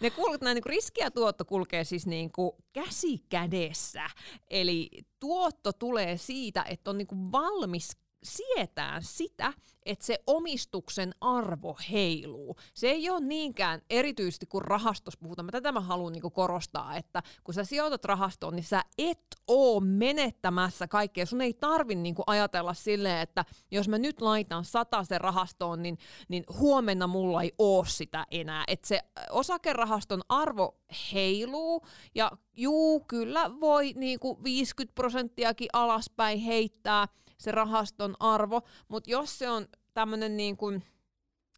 ne 0.00 0.10
kulkevat, 0.10 0.40
näin, 0.40 0.54
niin 0.54 0.66
riski 0.66 1.00
ja 1.00 1.10
tuotto 1.10 1.44
kulkee 1.44 1.84
siis 1.84 2.06
niin 2.06 2.32
kuin 2.32 2.52
käsi 2.72 3.18
kädessä. 3.28 4.10
Eli 4.50 4.90
tuotto 5.20 5.72
tulee 5.72 6.16
siitä, 6.16 6.62
että 6.62 6.90
on 6.90 6.98
niin 6.98 7.06
kuin 7.06 7.32
valmis 7.32 7.96
sietää 8.22 9.00
sitä, 9.00 9.52
että 9.86 10.06
se 10.06 10.18
omistuksen 10.26 11.14
arvo 11.20 11.76
heiluu. 11.90 12.56
Se 12.74 12.90
ei 12.90 13.10
ole 13.10 13.20
niinkään, 13.20 13.82
erityisesti 13.90 14.46
kun 14.46 14.62
rahastossa 14.62 15.20
puhutaan, 15.22 15.46
mä 15.46 15.52
tätä 15.52 15.72
mä 15.72 15.80
haluan 15.80 16.12
niinku 16.12 16.30
korostaa, 16.30 16.96
että 16.96 17.22
kun 17.44 17.54
sä 17.54 17.64
sijoitat 17.64 18.04
rahastoon, 18.04 18.56
niin 18.56 18.64
sä 18.64 18.84
et 18.98 19.36
oo 19.46 19.80
menettämässä 19.80 20.88
kaikkea. 20.88 21.26
Sun 21.26 21.40
ei 21.40 21.54
tarvi 21.54 21.94
niinku 21.94 22.22
ajatella 22.26 22.74
silleen, 22.74 23.20
että 23.20 23.44
jos 23.70 23.88
mä 23.88 23.98
nyt 23.98 24.20
laitan 24.20 24.64
sen 25.08 25.20
rahastoon, 25.20 25.82
niin, 25.82 25.98
niin 26.28 26.44
huomenna 26.58 27.06
mulla 27.06 27.42
ei 27.42 27.52
oo 27.58 27.84
sitä 27.84 28.26
enää. 28.30 28.64
Että 28.68 28.88
se 28.88 29.00
osakerahaston 29.30 30.22
arvo 30.28 30.78
heiluu 31.12 31.86
ja 32.14 32.30
juu, 32.56 33.00
kyllä 33.00 33.50
voi 33.60 33.92
niinku 33.96 34.44
50 34.44 34.94
prosenttiakin 34.94 35.68
alaspäin 35.72 36.38
heittää 36.38 37.08
se 37.40 37.52
rahaston 37.52 38.16
arvo, 38.20 38.62
mutta 38.88 39.10
jos 39.10 39.38
se 39.38 39.50
on 39.50 39.66
tämmöinen 39.94 40.36
niin 40.36 40.56
kuin, 40.56 40.82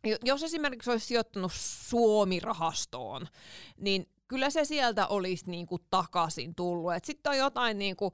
jo- 0.05 0.17
jos 0.25 0.43
esimerkiksi 0.43 0.91
olisi 0.91 1.07
sijoittanut 1.07 1.53
Suomi-rahastoon, 1.55 3.29
niin 3.79 4.09
kyllä 4.29 4.51
se 4.51 4.65
sieltä 4.65 5.07
olisi 5.07 5.51
niin 5.51 5.67
kuin 5.67 5.83
takaisin 5.91 6.55
tullut. 6.55 6.93
Sitten 7.05 7.31
on 7.31 7.39
jotain 7.39 7.79
niin 7.79 7.97
kuin, 7.97 8.13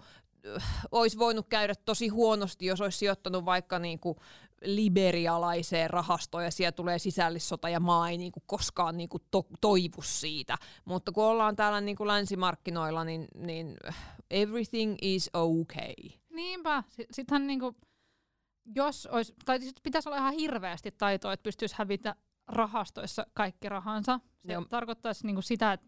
olisi 0.93 1.19
voinut 1.19 1.47
käydä 1.49 1.75
tosi 1.85 2.09
huonosti, 2.09 2.67
jos 2.67 2.81
olisi 2.81 2.99
sijoittanut 2.99 3.45
vaikka 3.45 3.79
niin 3.79 3.99
kuin 3.99 4.19
liberialaiseen 4.63 5.91
rahastoon 5.91 6.45
ja 6.45 6.51
siellä 6.51 6.73
tulee 6.73 6.99
sisällissota 6.99 7.69
ja 7.69 7.81
maa 7.81 8.11
ei 8.11 8.19
niin 8.19 8.33
kuin 8.33 8.43
koskaan 8.47 8.97
niin 8.97 9.09
kuin 9.09 9.23
to- 9.31 9.47
toivu 9.61 10.03
siitä. 10.03 10.59
Mutta 10.85 11.13
kun 11.13 11.25
ollaan 11.25 11.57
täällä 11.57 11.81
niin 11.81 11.97
kuin 11.97 12.09
länsimarkkinoilla, 12.09 13.05
niin, 13.05 13.29
niin 13.35 13.77
everything 14.31 14.97
is 15.03 15.31
okay. 15.33 15.95
Niinpä. 16.39 16.83
Sittenhän 17.11 17.47
niinku, 17.47 17.77
jos 18.75 19.07
olisi, 19.07 19.35
tai 19.45 19.61
sit 19.61 19.77
pitäisi 19.83 20.09
olla 20.09 20.19
ihan 20.19 20.35
hirveästi 20.35 20.91
taitoa, 20.91 21.33
että 21.33 21.43
pystyisi 21.43 21.75
hävitä 21.79 22.15
rahastoissa 22.49 23.27
kaikki 23.35 23.69
rahansa. 23.69 24.21
Se 24.47 24.53
Joo. 24.53 24.65
tarkoittaisi 24.65 25.27
niinku 25.27 25.43
sitä, 25.43 25.73
että, 25.73 25.87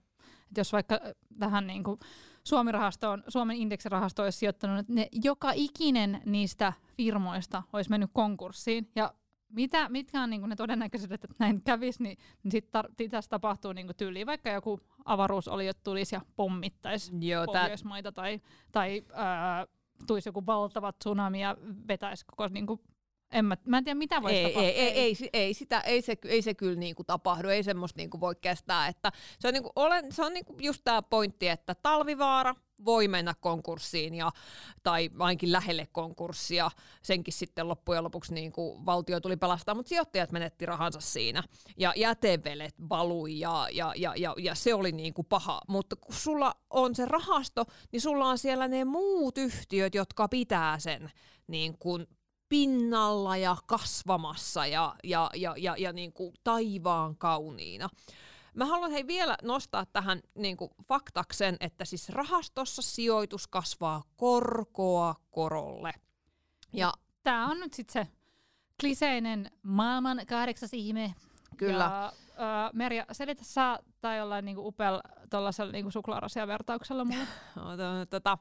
että 0.48 0.60
jos 0.60 0.72
vaikka 0.72 0.94
äh, 0.94 1.12
tähän 1.38 1.66
niinku 1.66 1.98
Suomi-rahastoon, 2.44 3.24
Suomen 3.28 3.56
indeksirahastoon 3.56 4.26
olisi 4.26 4.38
sijoittanut, 4.38 4.78
että 4.78 4.92
ne 4.92 5.08
joka 5.24 5.52
ikinen 5.54 6.22
niistä 6.24 6.72
firmoista 6.96 7.62
olisi 7.72 7.90
mennyt 7.90 8.10
konkurssiin. 8.12 8.90
Ja 8.96 9.14
mitä, 9.48 9.88
mitkä 9.88 10.22
on 10.22 10.30
niinku 10.30 10.46
ne 10.46 10.56
todennäköisyydet, 10.56 11.24
että 11.24 11.36
näin 11.38 11.62
kävisi, 11.62 12.02
niin, 12.02 12.18
niin 12.42 12.52
sitten 12.52 12.84
tar- 12.84 13.08
tässä 13.10 13.28
tapahtuu 13.28 13.72
niinku 13.72 13.92
tyyliin, 13.94 14.26
vaikka 14.26 14.50
joku 14.50 14.80
avaruusoliot 15.04 15.82
tulisi 15.82 16.14
ja 16.14 16.20
pommittaisi 16.36 17.28
Joo, 17.28 17.46
tää, 17.46 17.62
Pohjoismaita 17.62 18.12
tai, 18.12 18.40
tai 18.72 19.02
ää, 19.12 19.66
tulisi 20.06 20.28
joku 20.28 20.46
valtava 20.46 20.92
tsunami 20.92 21.40
ja 21.42 21.56
vetäisi 21.88 22.26
koko 22.26 22.48
niinku, 22.48 22.80
en 23.32 23.44
mä, 23.44 23.56
mä 23.66 23.78
en 23.78 23.84
tiedä 23.84 23.98
mitä 23.98 24.22
voisi 24.22 24.36
ei, 24.36 24.42
tapahtua. 24.42 24.62
ei, 24.62 24.78
ei, 24.78 25.16
ei, 25.20 25.30
ei, 25.32 25.54
sitä, 25.54 25.80
ei, 25.80 26.02
se, 26.02 26.16
ei 26.24 26.42
se 26.42 26.54
kyllä 26.54 26.78
niinku 26.78 27.04
tapahdu, 27.04 27.48
ei 27.48 27.62
semmoista 27.62 27.96
niinku 27.96 28.20
voi 28.20 28.34
kestää. 28.40 28.88
Että 28.88 29.12
se 29.38 29.48
on, 29.48 29.54
niinku, 29.54 29.72
olen, 29.76 30.12
se 30.12 30.22
on 30.24 30.32
niinku 30.32 30.56
just 30.60 30.80
tämä 30.84 31.02
pointti, 31.02 31.48
että 31.48 31.74
talvivaara 31.74 32.54
voi 32.84 33.08
mennä 33.08 33.34
konkurssiin 33.40 34.14
ja, 34.14 34.32
tai 34.82 35.10
ainakin 35.18 35.52
lähelle 35.52 35.86
konkurssia. 35.92 36.70
Senkin 37.02 37.34
sitten 37.34 37.68
loppujen 37.68 38.04
lopuksi 38.04 38.34
niinku 38.34 38.86
valtio 38.86 39.20
tuli 39.20 39.36
pelastaa, 39.36 39.74
mutta 39.74 39.88
sijoittajat 39.88 40.32
menetti 40.32 40.66
rahansa 40.66 41.00
siinä. 41.00 41.42
Ja 41.76 41.92
jätevelet 41.96 42.74
valui 42.88 43.38
ja, 43.38 43.68
ja, 43.72 43.92
ja, 43.96 44.14
ja, 44.16 44.34
ja 44.38 44.54
se 44.54 44.74
oli 44.74 44.92
niinku 44.92 45.22
paha. 45.22 45.60
Mutta 45.68 45.96
kun 45.96 46.14
sulla 46.14 46.54
on 46.70 46.94
se 46.94 47.04
rahasto, 47.04 47.64
niin 47.92 48.00
sulla 48.00 48.26
on 48.26 48.38
siellä 48.38 48.68
ne 48.68 48.84
muut 48.84 49.38
yhtiöt, 49.38 49.94
jotka 49.94 50.28
pitää 50.28 50.78
sen 50.78 51.10
niin 51.46 51.78
kuin 51.78 52.06
pinnalla 52.50 53.36
ja 53.36 53.56
kasvamassa 53.66 54.66
ja, 54.66 54.96
ja, 55.04 55.30
ja, 55.34 55.54
ja, 55.56 55.74
ja 55.78 55.92
niin 55.92 56.12
kuin 56.12 56.34
taivaan 56.44 57.16
kauniina. 57.16 57.88
Mä 58.54 58.64
haluan 58.64 58.90
hei 58.90 59.06
vielä 59.06 59.36
nostaa 59.42 59.86
tähän 59.86 60.20
niin 60.34 60.56
kuin 60.56 60.70
faktaksen, 60.88 61.56
että 61.60 61.84
siis 61.84 62.08
rahastossa 62.08 62.82
sijoitus 62.82 63.46
kasvaa 63.46 64.02
korkoa 64.16 65.14
korolle. 65.30 65.92
Ja 66.72 66.92
Tämä 67.22 67.50
on 67.50 67.60
nyt 67.60 67.74
sitten 67.74 68.06
se 68.06 68.12
kliseinen 68.80 69.50
maailman 69.62 70.20
kahdeksas 70.26 70.74
ihme. 70.74 71.14
Kyllä. 71.56 71.84
Ja, 71.84 72.12
ää, 72.36 72.70
Merja, 72.72 73.06
selitä 73.12 73.44
sä 73.44 73.78
tai 74.00 74.18
jollain 74.18 74.44
niinku 74.44 74.68
upel 74.68 75.00
tuollaisella 75.30 75.72
niinku 75.72 75.90
suklaarasia-vertauksella 75.90 77.04
mulle. 77.04 77.26
Ota- 77.72 78.06
tota, 78.10 78.38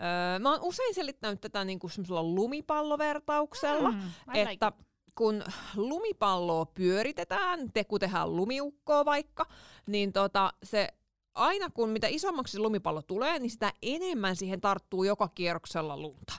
öö, 0.00 0.38
mä 0.38 0.50
oon 0.50 0.62
usein 0.62 0.94
selittänyt 0.94 1.40
tätä 1.40 1.64
niin 1.64 1.78
kuin 1.78 1.90
semmoisella 1.90 2.22
lumipallovertauksella. 2.22 3.90
Mm, 3.90 4.00
like 4.26 4.52
että 4.52 4.72
it. 4.80 4.86
kun 5.14 5.44
lumipalloa 5.76 6.66
pyöritetään, 6.66 7.72
te 7.72 7.84
kun 7.84 8.00
tehdään 8.00 8.36
lumiukkoa 8.36 9.04
vaikka, 9.04 9.46
niin 9.86 10.12
tota, 10.12 10.52
se 10.62 10.88
aina 11.40 11.70
kun 11.70 11.88
mitä 11.88 12.06
isommaksi 12.06 12.58
lumipallo 12.58 13.02
tulee, 13.02 13.38
niin 13.38 13.50
sitä 13.50 13.72
enemmän 13.82 14.36
siihen 14.36 14.60
tarttuu 14.60 15.04
joka 15.04 15.28
kierroksella 15.28 15.96
lunta. 15.96 16.32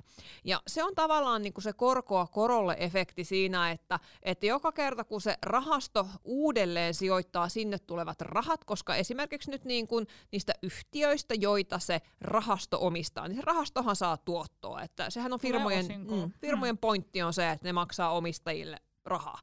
Ja 0.44 0.62
se 0.68 0.84
on 0.84 0.96
tavallaan 0.96 1.42
niin 1.42 1.54
kuin 1.54 1.64
se 1.64 1.74
korkoa 1.74 2.28
korolle 2.28 2.76
efekti 2.80 3.24
siinä, 3.24 3.72
että, 3.72 4.00
että 4.24 4.46
joka 4.46 4.72
kerta 4.72 5.04
kun 5.04 5.22
se 5.22 5.38
rahasto 5.42 6.08
uudelleen 6.24 6.94
sijoittaa 6.94 7.50
sinne 7.50 7.80
tulevat 7.80 8.22
rahat, 8.22 8.64
koska 8.64 8.96
esimerkiksi 8.96 9.52
nyt 9.52 9.66
niin 9.66 9.88
kuin 9.88 10.08
niistä 10.32 10.54
yhtiöistä, 10.62 11.36
joita 11.36 11.80
se 11.80 12.02
rahasto 12.22 12.78
omistaa, 12.82 13.28
niin 13.28 13.36
se 13.36 13.42
rahastohan 13.42 13.96
saa 13.96 14.18
tuottoa. 14.18 14.82
Että 14.82 15.10
sehän 15.10 15.34
on 15.34 15.40
Tulee 15.40 15.52
firmojen, 15.52 15.86
mm, 15.86 16.32
firmojen 16.42 16.78
pointti 16.78 17.22
on 17.22 17.34
se, 17.34 17.50
että 17.50 17.68
ne 17.68 17.74
maksaa 17.74 18.12
omistajille 18.12 18.78
rahaa. 19.06 19.40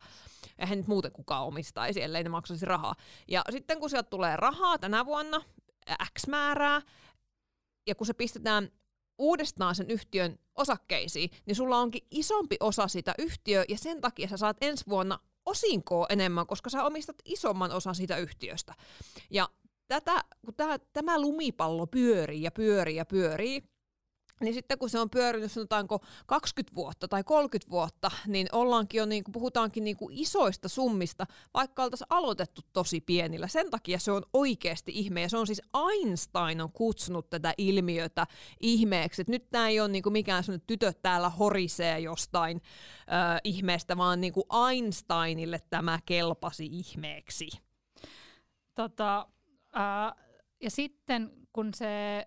Eihän 0.58 0.78
nyt 0.78 0.86
muuten 0.86 1.12
kukaan 1.12 1.46
omistaisi, 1.46 2.02
ellei 2.02 2.22
ne 2.22 2.28
maksaisi 2.28 2.66
rahaa. 2.66 2.94
Ja 3.28 3.44
sitten 3.50 3.80
kun 3.80 3.90
sieltä 3.90 4.10
tulee 4.10 4.36
rahaa 4.36 4.78
tänä 4.78 5.06
vuonna, 5.06 5.42
X 6.18 6.26
määrää, 6.26 6.82
ja 7.86 7.94
kun 7.94 8.06
se 8.06 8.14
pistetään 8.14 8.70
uudestaan 9.18 9.74
sen 9.74 9.90
yhtiön 9.90 10.38
osakkeisiin, 10.54 11.30
niin 11.46 11.56
sulla 11.56 11.78
onkin 11.78 12.06
isompi 12.10 12.56
osa 12.60 12.88
sitä 12.88 13.14
yhtiöä, 13.18 13.64
ja 13.68 13.78
sen 13.78 14.00
takia 14.00 14.28
sä 14.28 14.36
saat 14.36 14.56
ensi 14.60 14.84
vuonna 14.88 15.18
osinkoa 15.46 16.06
enemmän, 16.08 16.46
koska 16.46 16.70
sä 16.70 16.84
omistat 16.84 17.16
isomman 17.24 17.72
osan 17.72 17.94
siitä 17.94 18.16
yhtiöstä. 18.16 18.74
Ja 19.30 19.48
tätä, 19.88 20.24
kun 20.44 20.54
tää, 20.54 20.78
tämä 20.92 21.20
lumipallo 21.20 21.86
pyörii 21.86 22.42
ja 22.42 22.50
pyörii 22.50 22.96
ja 22.96 23.04
pyörii, 23.04 23.62
niin 24.40 24.54
sitten 24.54 24.78
kun 24.78 24.90
se 24.90 24.98
on 24.98 25.10
pyörinyt 25.10 25.52
sanotaanko 25.52 26.00
20 26.26 26.74
vuotta 26.74 27.08
tai 27.08 27.24
30 27.24 27.70
vuotta, 27.70 28.10
niin 28.26 28.48
ollaankin 28.52 28.98
jo, 28.98 29.06
niin 29.06 29.24
kuin, 29.24 29.32
puhutaankin 29.32 29.84
niin 29.84 29.96
kuin 29.96 30.18
isoista 30.18 30.68
summista, 30.68 31.26
vaikka 31.54 31.82
oltaisiin 31.82 32.06
aloitettu 32.10 32.62
tosi 32.72 33.00
pienillä. 33.00 33.48
Sen 33.48 33.70
takia 33.70 33.98
se 33.98 34.12
on 34.12 34.22
oikeasti 34.32 34.92
ihme, 34.94 35.22
ja 35.22 35.28
se 35.28 35.36
on 35.36 35.46
siis 35.46 35.62
Einstein 35.92 36.60
on 36.60 36.72
kutsunut 36.72 37.30
tätä 37.30 37.54
ilmiötä 37.58 38.26
ihmeeksi. 38.60 39.22
Et 39.22 39.28
nyt 39.28 39.50
tämä 39.50 39.68
ei 39.68 39.80
ole 39.80 39.88
niin 39.88 40.02
kuin 40.02 40.12
mikään 40.12 40.44
sellainen 40.44 40.66
tytöt 40.66 41.02
täällä 41.02 41.28
horisee 41.28 42.00
jostain 42.00 42.62
äh, 43.00 43.40
ihmeestä, 43.44 43.96
vaan 43.96 44.20
niin 44.20 44.32
kuin 44.32 44.44
Einsteinille 44.70 45.60
tämä 45.70 45.98
kelpasi 46.06 46.66
ihmeeksi. 46.66 47.48
Tota, 48.74 49.26
ää, 49.72 50.14
ja 50.62 50.70
sitten 50.70 51.32
kun 51.52 51.74
se 51.74 52.24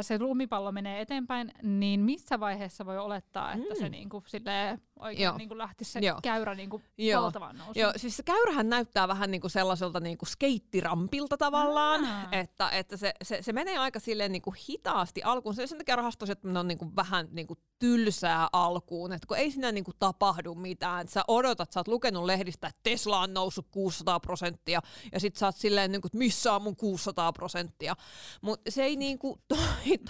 se 0.00 0.18
lumipallo 0.18 0.72
menee 0.72 1.00
eteenpäin, 1.00 1.52
niin 1.62 2.00
missä 2.00 2.40
vaiheessa 2.40 2.86
voi 2.86 2.98
olettaa, 2.98 3.52
että 3.52 3.74
mm. 3.74 3.78
se 3.78 3.88
niinku 3.88 4.22
silleen 4.26 4.80
oikein 5.00 5.24
Joo. 5.24 5.36
niinku 5.36 5.58
lähtisi 5.58 5.92
se 5.92 5.98
Joo. 5.98 6.18
käyrä 6.22 6.54
niinku 6.54 6.82
Joo. 6.98 7.22
valtavan 7.22 7.56
nousuun? 7.56 7.76
Joo, 7.76 7.92
siis 7.96 8.16
se 8.16 8.22
käyrähän 8.22 8.68
näyttää 8.68 9.08
vähän 9.08 9.30
niinku 9.30 9.48
sellaiselta 9.48 10.00
niinku 10.00 10.24
skeittirampilta 10.24 11.36
tavallaan, 11.36 12.04
Aa. 12.04 12.28
että, 12.32 12.70
että 12.70 12.96
se, 12.96 13.12
se, 13.22 13.42
se, 13.42 13.52
menee 13.52 13.78
aika 13.78 14.00
silleen 14.00 14.32
niinku 14.32 14.54
hitaasti 14.68 15.22
alkuun. 15.22 15.54
Se 15.54 15.66
sen 15.66 15.78
takia 15.78 15.96
rahastossa, 15.96 16.32
että 16.32 16.48
ne 16.48 16.58
on 16.58 16.68
niinku 16.68 16.96
vähän 16.96 17.28
niinku 17.30 17.56
tylsää 17.78 18.48
alkuun, 18.52 19.12
että 19.12 19.26
kun 19.26 19.36
ei 19.36 19.50
siinä 19.50 19.72
niinku 19.72 19.92
tapahdu 19.98 20.54
mitään. 20.54 21.08
Sä 21.08 21.24
odotat, 21.28 21.72
sä 21.72 21.80
oot 21.80 21.88
lukenut 21.88 22.24
lehdistä, 22.24 22.66
että 22.66 22.80
Tesla 22.82 23.20
on 23.20 23.34
noussut 23.34 23.66
600 23.70 24.20
prosenttia, 24.20 24.80
ja 25.12 25.20
sit 25.20 25.36
sä 25.36 25.46
oot 25.46 25.56
silleen, 25.56 25.92
niinku, 25.92 26.06
että 26.06 26.18
missä 26.18 26.52
on 26.52 26.62
mun 26.62 26.76
600 26.76 27.32
prosenttia. 27.32 27.96
Mutta 28.42 28.70
se 28.70 28.84
ei 28.84 28.96
niinku 28.96 29.38
to, 29.48 29.56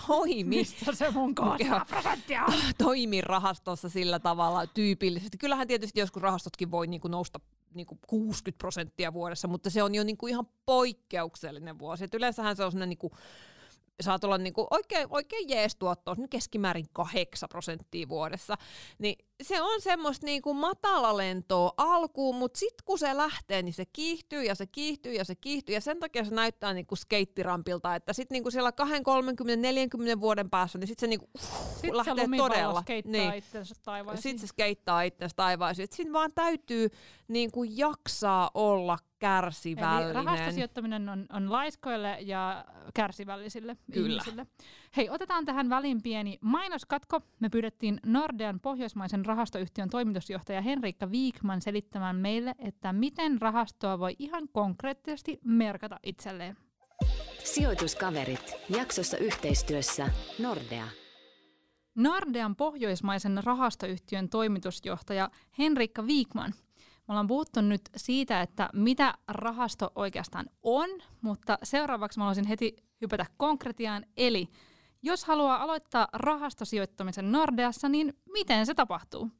toimi 0.06 0.56
Mistä 0.56 0.92
se 0.92 1.10
mun 1.10 1.34
200 1.34 1.84
prosenttia 1.84 2.44
on? 2.44 2.54
toimi 2.84 3.20
rahastossa 3.20 3.88
sillä 3.88 4.18
tavalla 4.18 4.66
tyypillisesti. 4.80 5.38
Kyllähän 5.38 5.66
tietysti 5.66 6.00
joskus 6.00 6.22
rahastotkin 6.22 6.70
voi 6.70 6.86
niinku 6.86 7.08
nousta 7.08 7.40
niinku 7.74 7.98
60 8.06 8.58
prosenttia 8.58 9.12
vuodessa, 9.12 9.48
mutta 9.48 9.70
se 9.70 9.82
on 9.82 9.94
jo 9.94 10.04
niinku 10.04 10.26
ihan 10.26 10.46
poikkeuksellinen 10.66 11.78
vuosi. 11.78 12.04
Et 12.04 12.14
yleensähän 12.14 12.56
se 12.56 12.64
on 12.64 12.72
sellainen 12.72 12.88
niinku, 12.88 13.10
saat 14.00 14.24
olla 14.24 14.38
niinku 14.38 14.66
oikein, 14.70 15.06
oikein 15.10 15.48
jees 15.48 15.76
tuotto, 15.76 16.10
on 16.10 16.28
keskimäärin 16.28 16.86
8 16.92 17.48
prosenttia 17.48 18.08
vuodessa. 18.08 18.56
Niin 18.98 19.26
se 19.42 19.62
on 19.62 19.80
semmoista 19.80 20.26
niinku 20.26 20.54
matalalentoa 20.54 21.72
alkuun, 21.76 22.36
mutta 22.36 22.58
sitten 22.58 22.84
kun 22.84 22.98
se 22.98 23.16
lähtee, 23.16 23.62
niin 23.62 23.72
se 23.72 23.84
kiihtyy 23.92 24.42
ja 24.42 24.54
se 24.54 24.66
kiihtyy 24.66 25.12
ja 25.12 25.24
se 25.24 25.34
kiihtyy. 25.34 25.74
Ja 25.74 25.80
sen 25.80 25.98
takia 26.00 26.24
se 26.24 26.34
näyttää 26.34 26.72
niinku 26.74 26.96
skeittirampilta, 26.96 27.94
että 27.94 28.12
sitten 28.12 28.34
niinku 28.34 28.50
siellä 28.50 28.72
2, 28.72 28.94
30, 29.02 29.62
40 29.68 30.20
vuoden 30.20 30.50
päässä, 30.50 30.78
niin 30.78 30.88
sitten 30.88 31.00
se 31.00 31.06
niinku, 31.06 31.28
uh, 31.34 31.42
se 31.80 31.96
lähtee 31.96 32.14
lumipallo 32.24 32.48
todella. 32.54 32.80
skeittaa 32.80 33.12
Niin. 33.12 33.34
itsensä 33.34 33.74
taivaisiin. 33.84 34.22
Sitten 34.22 34.38
se 34.40 34.46
skeittaa 34.46 35.02
itsensä 35.02 35.36
taivaisiin. 35.36 35.84
Et 35.84 35.92
Siinä 35.92 36.12
vaan 36.12 36.30
täytyy 36.34 36.88
niin 37.28 37.50
kuin 37.50 37.78
jaksaa 37.78 38.50
olla 38.54 38.98
Eli 39.00 39.08
kärsivällinen. 39.18 40.14
rahastosijoittaminen 40.14 41.08
on, 41.08 41.26
on 41.32 41.52
laiskoille 41.52 42.18
ja 42.20 42.64
kärsivällisille 42.94 43.76
Kyllä. 43.92 44.08
ihmisille. 44.08 44.46
Hei, 44.96 45.10
otetaan 45.10 45.44
tähän 45.44 45.70
väliin 45.70 46.02
pieni 46.02 46.38
mainoskatko. 46.40 47.20
Me 47.40 47.48
pyydettiin 47.48 48.00
Nordean 48.06 48.60
pohjoismaisen 48.60 49.26
rahastoyhtiön 49.26 49.90
toimitusjohtaja 49.90 50.62
Henrikka 50.62 51.10
Viikman 51.10 51.62
selittämään 51.62 52.16
meille, 52.16 52.54
että 52.58 52.92
miten 52.92 53.40
rahastoa 53.40 53.98
voi 53.98 54.16
ihan 54.18 54.48
konkreettisesti 54.52 55.38
merkata 55.44 56.00
itselleen. 56.02 56.56
Sijoituskaverit. 57.44 58.54
Jaksossa 58.68 59.16
yhteistyössä 59.16 60.08
Nordea. 60.38 60.88
Nordean 61.94 62.56
pohjoismaisen 62.56 63.40
rahastoyhtiön 63.44 64.28
toimitusjohtaja 64.28 65.30
Henrikka 65.58 66.06
Viikman. 66.06 66.54
Me 66.78 67.12
ollaan 67.12 67.26
puhuttu 67.26 67.60
nyt 67.60 67.82
siitä, 67.96 68.42
että 68.42 68.70
mitä 68.72 69.14
rahasto 69.28 69.92
oikeastaan 69.94 70.46
on, 70.62 70.88
mutta 71.20 71.58
seuraavaksi 71.62 72.18
mä 72.18 72.24
haluaisin 72.24 72.46
heti 72.46 72.76
hypätä 73.00 73.26
konkretiaan. 73.36 74.04
Eli 74.16 74.48
jos 75.02 75.24
haluaa 75.24 75.62
aloittaa 75.62 76.08
rahastosijoittamisen 76.12 77.32
Nordeassa, 77.32 77.88
niin 77.88 78.18
miten 78.32 78.66
se 78.66 78.74
tapahtuu? 78.74 79.30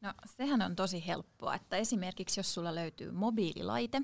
No 0.00 0.14
sehän 0.36 0.62
on 0.62 0.76
tosi 0.76 1.06
helppoa, 1.06 1.54
että 1.54 1.76
esimerkiksi 1.76 2.40
jos 2.40 2.54
sulla 2.54 2.74
löytyy 2.74 3.10
mobiililaite, 3.10 4.02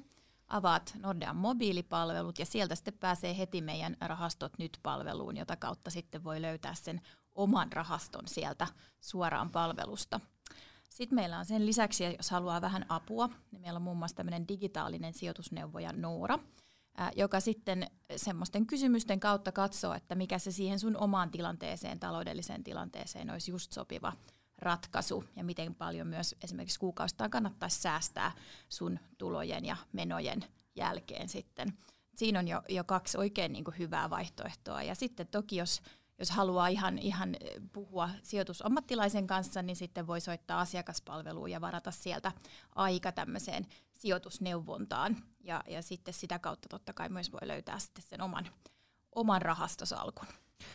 avaat 0.48 0.94
Nordean 0.98 1.36
mobiilipalvelut 1.36 2.38
ja 2.38 2.46
sieltä 2.46 2.74
sitten 2.74 2.94
pääsee 2.94 3.38
heti 3.38 3.60
meidän 3.60 3.96
Rahastot 4.00 4.52
nyt-palveluun, 4.58 5.36
jota 5.36 5.56
kautta 5.56 5.90
sitten 5.90 6.24
voi 6.24 6.42
löytää 6.42 6.74
sen 6.74 7.00
oman 7.34 7.72
rahaston 7.72 8.28
sieltä 8.28 8.66
suoraan 9.00 9.50
palvelusta. 9.50 10.20
Sitten 10.90 11.16
meillä 11.16 11.38
on 11.38 11.46
sen 11.46 11.66
lisäksi, 11.66 12.04
jos 12.04 12.30
haluaa 12.30 12.60
vähän 12.60 12.86
apua, 12.88 13.28
niin 13.50 13.62
meillä 13.62 13.76
on 13.76 13.82
muun 13.82 13.96
muassa 13.96 14.16
tämmöinen 14.16 14.48
digitaalinen 14.48 15.14
sijoitusneuvoja 15.14 15.92
Noora, 15.92 16.38
joka 17.16 17.40
sitten 17.40 17.86
semmoisten 18.16 18.66
kysymysten 18.66 19.20
kautta 19.20 19.52
katsoo, 19.52 19.94
että 19.94 20.14
mikä 20.14 20.38
se 20.38 20.52
siihen 20.52 20.78
sun 20.78 20.96
omaan 20.96 21.30
tilanteeseen, 21.30 22.00
taloudelliseen 22.00 22.64
tilanteeseen 22.64 23.30
olisi 23.30 23.50
just 23.50 23.72
sopiva 23.72 24.12
ratkaisu 24.58 25.24
ja 25.36 25.44
miten 25.44 25.74
paljon 25.74 26.06
myös 26.06 26.34
esimerkiksi 26.44 26.78
kuukausittain 26.78 27.30
kannattaisi 27.30 27.80
säästää 27.80 28.32
sun 28.68 28.98
tulojen 29.18 29.64
ja 29.64 29.76
menojen 29.92 30.44
jälkeen 30.76 31.28
sitten. 31.28 31.72
Siinä 32.14 32.38
on 32.38 32.48
jo, 32.48 32.62
jo 32.68 32.84
kaksi 32.84 33.18
oikein 33.18 33.52
niin 33.52 33.64
kuin 33.64 33.78
hyvää 33.78 34.10
vaihtoehtoa. 34.10 34.82
Ja 34.82 34.94
sitten 34.94 35.26
toki, 35.26 35.56
jos, 35.56 35.82
jos 36.18 36.30
haluaa 36.30 36.68
ihan, 36.68 36.98
ihan 36.98 37.36
puhua 37.72 38.10
sijoitusammattilaisen 38.22 39.26
kanssa, 39.26 39.62
niin 39.62 39.76
sitten 39.76 40.06
voi 40.06 40.20
soittaa 40.20 40.60
asiakaspalveluun 40.60 41.50
ja 41.50 41.60
varata 41.60 41.90
sieltä 41.90 42.32
aika 42.74 43.12
tämmöiseen 43.12 43.66
sijoitusneuvontaan. 44.02 45.16
Ja, 45.44 45.62
ja 45.68 45.82
sitten 45.82 46.14
sitä 46.14 46.38
kautta 46.38 46.68
totta 46.68 46.92
kai 46.92 47.08
myös 47.08 47.32
voi 47.32 47.48
löytää 47.48 47.78
sitten 47.78 48.04
sen 48.04 48.20
oman, 48.20 48.48
oman 49.14 49.42
rahastosalkun. 49.42 50.26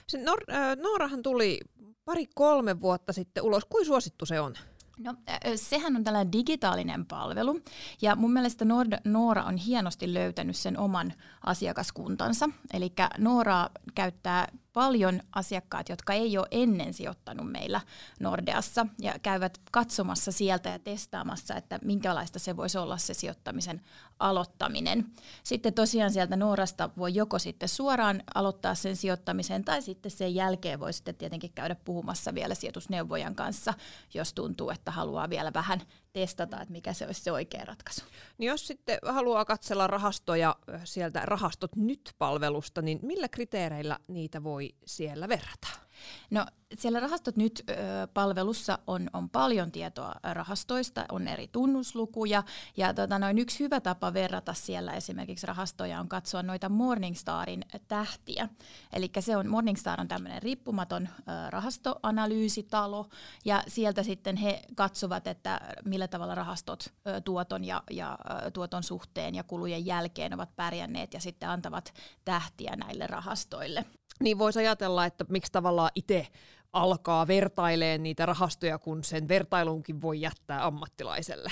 Se 0.07 0.17
Nor- 0.17 0.53
äh, 0.53 0.77
Noorahan 0.77 1.23
tuli 1.23 1.59
pari-kolme 2.05 2.81
vuotta 2.81 3.13
sitten 3.13 3.43
ulos. 3.43 3.65
Kuin 3.65 3.85
suosittu 3.85 4.25
se 4.25 4.39
on? 4.39 4.53
No, 4.99 5.15
äh, 5.29 5.37
sehän 5.55 5.95
on 5.95 6.03
tällainen 6.03 6.31
digitaalinen 6.31 7.05
palvelu, 7.05 7.61
ja 8.01 8.15
mun 8.15 8.33
mielestä 8.33 8.65
Noora 9.03 9.43
on 9.43 9.57
hienosti 9.57 10.13
löytänyt 10.13 10.55
sen 10.55 10.79
oman 10.79 11.13
asiakaskuntansa. 11.45 12.49
Eli 12.73 12.93
Nooraa 13.17 13.69
käyttää 13.95 14.47
paljon 14.77 15.21
asiakkaat, 15.35 15.89
jotka 15.89 16.13
ei 16.13 16.37
ole 16.37 16.47
ennen 16.51 16.93
sijoittanut 16.93 17.51
meillä 17.51 17.81
Nordeassa, 18.19 18.85
ja 19.01 19.19
käyvät 19.19 19.57
katsomassa 19.71 20.31
sieltä 20.31 20.69
ja 20.69 20.79
testaamassa, 20.79 21.55
että 21.55 21.79
minkälaista 21.83 22.39
se 22.39 22.57
voisi 22.57 22.77
olla 22.77 22.97
se 22.97 23.13
sijoittamisen 23.13 23.81
aloittaminen. 24.19 25.05
Sitten 25.43 25.73
tosiaan 25.73 26.11
sieltä 26.11 26.35
Noorasta 26.35 26.89
voi 26.97 27.15
joko 27.15 27.39
sitten 27.39 27.69
suoraan 27.69 28.23
aloittaa 28.35 28.75
sen 28.75 28.95
sijoittamisen, 28.95 29.65
tai 29.65 29.81
sitten 29.81 30.11
sen 30.11 30.35
jälkeen 30.35 30.79
voi 30.79 30.93
sitten 30.93 31.15
tietenkin 31.15 31.51
käydä 31.55 31.75
puhumassa 31.75 32.33
vielä 32.33 32.55
sijoitusneuvojan 32.55 33.35
kanssa, 33.35 33.73
jos 34.13 34.33
tuntuu, 34.33 34.69
että 34.69 34.91
haluaa 34.91 35.29
vielä 35.29 35.53
vähän 35.53 35.81
testata, 36.19 36.61
että 36.61 36.71
mikä 36.71 36.93
se 36.93 37.05
olisi 37.05 37.21
se 37.21 37.31
oikea 37.31 37.65
ratkaisu. 37.65 38.01
Niin 38.37 38.47
jos 38.47 38.67
sitten 38.67 38.99
haluaa 39.05 39.45
katsella 39.45 39.87
rahastoja 39.87 40.55
sieltä 40.83 41.21
Rahastot 41.25 41.75
nyt-palvelusta, 41.75 42.81
niin 42.81 42.99
millä 43.01 43.27
kriteereillä 43.27 43.99
niitä 44.07 44.43
voi 44.43 44.75
siellä 44.85 45.29
verrata? 45.29 45.67
No 46.29 46.45
siellä 46.77 46.99
Rahastot 46.99 47.37
nyt 47.37 47.65
palvelussa 48.13 48.79
on, 48.87 49.09
on 49.13 49.29
paljon 49.29 49.71
tietoa 49.71 50.15
rahastoista, 50.33 51.05
on 51.11 51.27
eri 51.27 51.47
tunnuslukuja 51.47 52.43
ja 52.77 52.93
tota, 52.93 53.19
noin 53.19 53.39
yksi 53.39 53.59
hyvä 53.59 53.79
tapa 53.79 54.13
verrata 54.13 54.53
siellä 54.53 54.93
esimerkiksi 54.93 55.47
rahastoja 55.47 55.99
on 55.99 56.09
katsoa 56.09 56.43
noita 56.43 56.69
Morningstarin 56.69 57.65
tähtiä. 57.87 58.49
Eli 58.93 59.11
se 59.19 59.37
on, 59.37 59.47
Morningstar 59.47 60.01
on 60.01 60.07
tämmöinen 60.07 60.41
riippumaton 60.41 61.09
rahastoanalyysitalo 61.49 63.09
ja 63.45 63.63
sieltä 63.67 64.03
sitten 64.03 64.37
he 64.37 64.61
katsovat, 64.75 65.27
että 65.27 65.61
millä 65.85 66.07
tavalla 66.07 66.35
rahastot 66.35 66.93
tuoton 67.25 67.65
ja, 67.65 67.83
ja 67.91 68.17
tuoton 68.53 68.83
suhteen 68.83 69.35
ja 69.35 69.43
kulujen 69.43 69.85
jälkeen 69.85 70.33
ovat 70.33 70.55
pärjänneet 70.55 71.13
ja 71.13 71.19
sitten 71.19 71.49
antavat 71.49 71.93
tähtiä 72.25 72.75
näille 72.75 73.07
rahastoille. 73.07 73.85
Niin 74.19 74.37
voisi 74.37 74.59
ajatella, 74.59 75.05
että 75.05 75.25
miksi 75.29 75.51
tavallaan 75.51 75.91
itse 75.95 76.27
alkaa 76.73 77.27
vertaileen 77.27 78.03
niitä 78.03 78.25
rahastoja, 78.25 78.77
kun 78.77 79.03
sen 79.03 79.27
vertailunkin 79.27 80.01
voi 80.01 80.21
jättää 80.21 80.65
ammattilaiselle. 80.65 81.51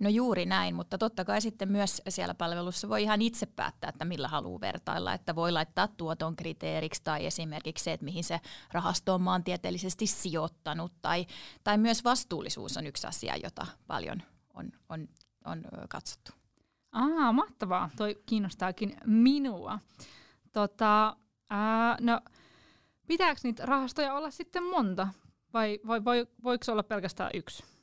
No 0.00 0.08
juuri 0.08 0.46
näin, 0.46 0.74
mutta 0.74 0.98
totta 0.98 1.24
kai 1.24 1.40
sitten 1.40 1.72
myös 1.72 2.02
siellä 2.08 2.34
palvelussa 2.34 2.88
voi 2.88 3.02
ihan 3.02 3.22
itse 3.22 3.46
päättää, 3.46 3.90
että 3.90 4.04
millä 4.04 4.28
haluaa 4.28 4.60
vertailla, 4.60 5.14
että 5.14 5.34
voi 5.34 5.52
laittaa 5.52 5.88
tuoton 5.88 6.36
kriteeriksi 6.36 7.02
tai 7.04 7.26
esimerkiksi 7.26 7.84
se, 7.84 7.92
että 7.92 8.04
mihin 8.04 8.24
se 8.24 8.40
rahasto 8.72 9.14
on 9.14 9.22
maantieteellisesti 9.22 10.06
sijoittanut 10.06 10.92
tai, 11.02 11.26
tai 11.64 11.78
myös 11.78 12.04
vastuullisuus 12.04 12.76
on 12.76 12.86
yksi 12.86 13.06
asia, 13.06 13.36
jota 13.42 13.66
paljon 13.86 14.22
on, 14.54 14.72
on, 14.88 15.08
on 15.44 15.64
katsottu. 15.88 16.32
Aa, 16.92 17.32
mahtavaa. 17.32 17.90
Toi 17.96 18.22
kiinnostaakin 18.26 18.96
minua. 19.04 19.78
Tota, 20.52 21.16
ää, 21.50 21.96
no, 22.00 22.20
pitääkö 23.06 23.40
niitä 23.42 23.66
rahastoja 23.66 24.14
olla 24.14 24.30
sitten 24.30 24.62
monta? 24.62 25.08
Vai, 25.54 25.80
vai 25.86 26.04
voi, 26.04 26.26
voiko 26.42 26.72
olla 26.72 26.82
pelkästään 26.82 27.30
yksi? 27.34 27.75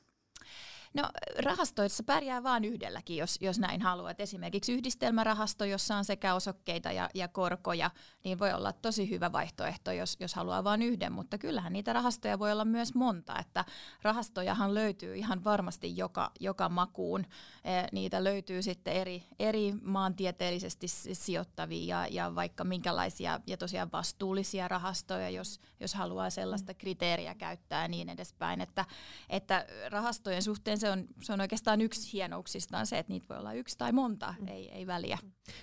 No 0.94 1.02
rahastoissa 1.44 2.02
pärjää 2.02 2.42
vain 2.42 2.64
yhdelläkin, 2.64 3.16
jos, 3.16 3.38
jos 3.40 3.58
näin 3.58 3.82
haluat. 3.82 4.20
Esimerkiksi 4.20 4.72
yhdistelmärahasto, 4.72 5.64
jossa 5.64 5.96
on 5.96 6.04
sekä 6.04 6.34
osakkeita 6.34 6.92
ja, 6.92 7.10
ja 7.14 7.28
korkoja, 7.28 7.90
niin 8.24 8.38
voi 8.38 8.52
olla 8.52 8.72
tosi 8.72 9.10
hyvä 9.10 9.32
vaihtoehto, 9.32 9.92
jos, 9.92 10.16
jos 10.20 10.34
haluaa 10.34 10.64
vain 10.64 10.82
yhden. 10.82 11.12
Mutta 11.12 11.38
kyllähän 11.38 11.72
niitä 11.72 11.92
rahastoja 11.92 12.38
voi 12.38 12.52
olla 12.52 12.64
myös 12.64 12.94
monta. 12.94 13.38
Että 13.38 13.64
rahastojahan 14.02 14.74
löytyy 14.74 15.16
ihan 15.16 15.44
varmasti 15.44 15.96
joka, 15.96 16.30
joka 16.40 16.68
makuun. 16.68 17.26
E, 17.64 17.70
niitä 17.92 18.24
löytyy 18.24 18.62
sitten 18.62 18.94
eri, 18.94 19.24
eri 19.38 19.74
maantieteellisesti 19.82 20.88
sijoittavia 20.88 21.84
ja, 21.84 22.06
ja 22.10 22.34
vaikka 22.34 22.64
minkälaisia 22.64 23.40
ja 23.46 23.56
tosiaan 23.56 23.92
vastuullisia 23.92 24.68
rahastoja, 24.68 25.30
jos, 25.30 25.60
jos 25.80 25.94
haluaa 25.94 26.30
sellaista 26.30 26.74
kriteeriä 26.74 27.34
käyttää 27.34 27.82
ja 27.82 27.88
niin 27.88 28.08
edespäin. 28.08 28.60
Että, 28.60 28.84
että 29.30 29.66
rahastojen 29.90 30.42
suhteen 30.42 30.83
se 30.84 30.90
on, 30.90 31.06
se 31.22 31.32
on 31.32 31.40
oikeastaan 31.40 31.80
yksi 31.80 32.12
hienouksistaan 32.12 32.86
se, 32.86 32.98
että 32.98 33.12
niitä 33.12 33.26
voi 33.28 33.38
olla 33.38 33.52
yksi 33.52 33.78
tai 33.78 33.92
monta, 33.92 34.34
mm. 34.40 34.48
ei, 34.48 34.70
ei 34.70 34.86
väliä. 34.86 35.18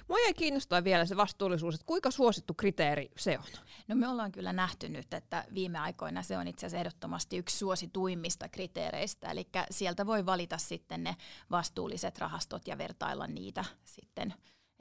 Mua 0.10 0.20
jäi 0.20 0.34
kiinnostaa 0.34 0.84
vielä 0.84 1.06
se 1.06 1.18
vastuullisuus, 1.18 1.76
että 1.76 1.86
kuinka 1.86 2.12
suosittu 2.12 2.54
kriteeri 2.54 3.12
se 3.18 3.38
on? 3.40 3.46
No 3.88 3.96
me 3.96 4.08
ollaan 4.08 4.32
kyllä 4.32 4.54
nähty 4.54 4.90
nyt, 4.90 5.14
että 5.14 5.46
viime 5.54 5.80
aikoina 5.80 6.24
se 6.24 6.38
on 6.38 6.48
itse 6.48 6.66
asiassa 6.66 6.78
ehdottomasti 6.78 7.38
yksi 7.38 7.58
suosituimmista 7.58 8.50
kriteereistä, 8.50 9.32
eli 9.32 9.48
sieltä 9.72 10.06
voi 10.06 10.26
valita 10.26 10.58
sitten 10.58 11.04
ne 11.04 11.16
vastuulliset 11.52 12.18
rahastot 12.18 12.68
ja 12.68 12.78
vertailla 12.78 13.28
niitä 13.28 13.66
sitten 13.84 14.34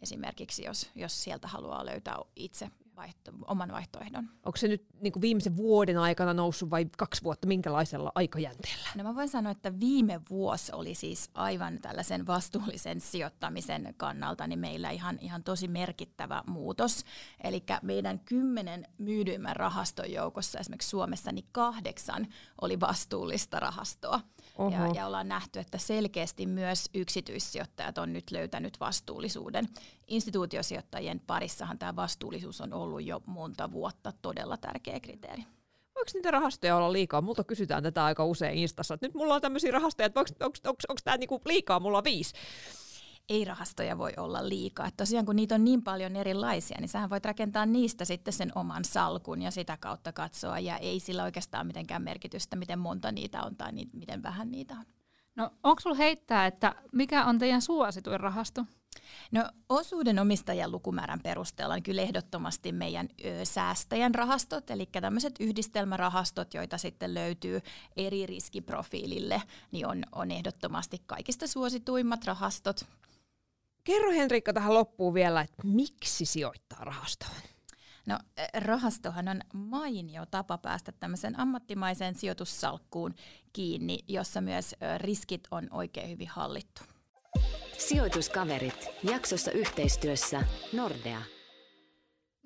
esimerkiksi, 0.02 0.64
jos, 0.64 0.90
jos 0.94 1.22
sieltä 1.22 1.48
haluaa 1.48 1.86
löytää 1.86 2.16
itse 2.36 2.70
vaihto, 3.00 3.32
oman 3.46 3.72
vaihtoehdon. 3.72 4.28
Onko 4.46 4.56
se 4.56 4.68
nyt 4.68 4.86
niin 5.00 5.12
kuin 5.12 5.20
viimeisen 5.20 5.56
vuoden 5.56 5.98
aikana 5.98 6.34
noussut 6.34 6.70
vai 6.70 6.86
kaksi 6.98 7.22
vuotta, 7.22 7.46
minkälaisella 7.46 8.12
aikajänteellä? 8.14 8.88
No 8.96 9.04
mä 9.04 9.14
voin 9.14 9.28
sanoa, 9.28 9.52
että 9.52 9.80
viime 9.80 10.20
vuosi 10.30 10.72
oli 10.72 10.94
siis 10.94 11.30
aivan 11.34 11.78
tällaisen 11.82 12.26
vastuullisen 12.26 13.00
sijoittamisen 13.00 13.94
kannalta 13.96 14.46
niin 14.46 14.58
meillä 14.58 14.90
ihan, 14.90 15.18
ihan 15.20 15.42
tosi 15.42 15.68
merkittävä 15.68 16.42
muutos. 16.46 17.04
Eli 17.44 17.64
meidän 17.82 18.20
kymmenen 18.20 18.86
myydyimmän 18.98 19.56
rahaston 19.56 20.12
joukossa 20.12 20.58
esimerkiksi 20.58 20.88
Suomessa 20.88 21.32
niin 21.32 21.46
kahdeksan 21.52 22.26
oli 22.60 22.80
vastuullista 22.80 23.60
rahastoa. 23.60 24.20
Ja, 24.70 24.86
ja 24.94 25.06
ollaan 25.06 25.28
nähty, 25.28 25.58
että 25.58 25.78
selkeästi 25.78 26.46
myös 26.46 26.90
yksityissijoittajat 26.94 27.98
on 27.98 28.12
nyt 28.12 28.30
löytänyt 28.30 28.80
vastuullisuuden. 28.80 29.68
Instituutiosijoittajien 30.10 31.20
parissahan 31.26 31.78
tämä 31.78 31.96
vastuullisuus 31.96 32.60
on 32.60 32.72
ollut 32.72 33.04
jo 33.04 33.22
monta 33.26 33.72
vuotta 33.72 34.12
todella 34.22 34.56
tärkeä 34.56 35.00
kriteeri. 35.00 35.42
Voiko 35.94 36.10
niitä 36.14 36.30
rahastoja 36.30 36.76
olla 36.76 36.92
liikaa? 36.92 37.20
Multa 37.20 37.44
kysytään 37.44 37.82
tätä 37.82 38.04
aika 38.04 38.24
usein 38.24 38.58
Instassa, 38.58 38.94
että 38.94 39.06
nyt 39.06 39.14
mulla 39.14 39.34
on 39.34 39.40
tämmöisiä 39.40 39.70
rahastoja, 39.70 40.06
että 40.06 40.20
onko 40.50 41.00
tämä 41.04 41.16
niinku 41.16 41.40
liikaa, 41.44 41.80
mulla 41.80 41.98
on 41.98 42.04
viisi 42.04 42.34
ei-rahastoja 43.30 43.98
voi 43.98 44.12
olla 44.16 44.48
liikaa. 44.48 44.86
Et 44.86 44.96
tosiaan 44.96 45.26
kun 45.26 45.36
niitä 45.36 45.54
on 45.54 45.64
niin 45.64 45.82
paljon 45.82 46.16
erilaisia, 46.16 46.76
niin 46.80 46.88
sähän 46.88 47.10
voit 47.10 47.24
rakentaa 47.24 47.66
niistä 47.66 48.04
sitten 48.04 48.34
sen 48.34 48.52
oman 48.54 48.84
salkun 48.84 49.42
ja 49.42 49.50
sitä 49.50 49.76
kautta 49.80 50.12
katsoa. 50.12 50.58
Ja 50.58 50.76
ei 50.76 51.00
sillä 51.00 51.24
oikeastaan 51.24 51.66
mitenkään 51.66 52.02
merkitystä, 52.02 52.56
miten 52.56 52.78
monta 52.78 53.12
niitä 53.12 53.42
on 53.42 53.56
tai 53.56 53.72
ni- 53.72 53.90
miten 53.92 54.22
vähän 54.22 54.50
niitä 54.50 54.74
on. 54.74 54.84
No 55.36 55.50
onko 55.62 55.80
sulla 55.80 55.96
heittää, 55.96 56.46
että 56.46 56.74
mikä 56.92 57.24
on 57.24 57.38
teidän 57.38 57.62
suosituin 57.62 58.20
rahasto? 58.20 58.64
No 59.32 59.50
osuuden 59.68 60.18
omistajan 60.18 60.72
lukumäärän 60.72 61.20
perusteella 61.20 61.74
on 61.74 61.82
kyllä 61.82 62.02
ehdottomasti 62.02 62.72
meidän 62.72 63.08
ö, 63.24 63.44
säästäjän 63.44 64.14
rahastot, 64.14 64.70
eli 64.70 64.86
tämmöiset 64.86 65.34
yhdistelmärahastot, 65.40 66.54
joita 66.54 66.78
sitten 66.78 67.14
löytyy 67.14 67.60
eri 67.96 68.26
riskiprofiilille, 68.26 69.42
niin 69.72 69.86
on, 69.86 70.02
on 70.12 70.30
ehdottomasti 70.30 71.02
kaikista 71.06 71.46
suosituimmat 71.46 72.24
rahastot. 72.24 72.84
Kerro 73.84 74.10
Henrikka 74.10 74.52
tähän 74.52 74.74
loppuun 74.74 75.14
vielä, 75.14 75.40
että 75.40 75.62
miksi 75.64 76.24
sijoittaa 76.24 76.84
rahastoon? 76.84 77.32
No 78.06 78.18
rahastohan 78.54 79.28
on 79.28 79.40
mainio 79.52 80.26
tapa 80.26 80.58
päästä 80.58 80.92
tämmöisen 80.92 81.40
ammattimaiseen 81.40 82.14
sijoitussalkkuun 82.14 83.14
kiinni, 83.52 83.98
jossa 84.08 84.40
myös 84.40 84.74
riskit 84.98 85.48
on 85.50 85.68
oikein 85.70 86.10
hyvin 86.10 86.28
hallittu. 86.28 86.82
Sijoituskaverit 87.88 88.88
jaksossa 89.02 89.50
yhteistyössä 89.50 90.44
Nordea. 90.72 91.22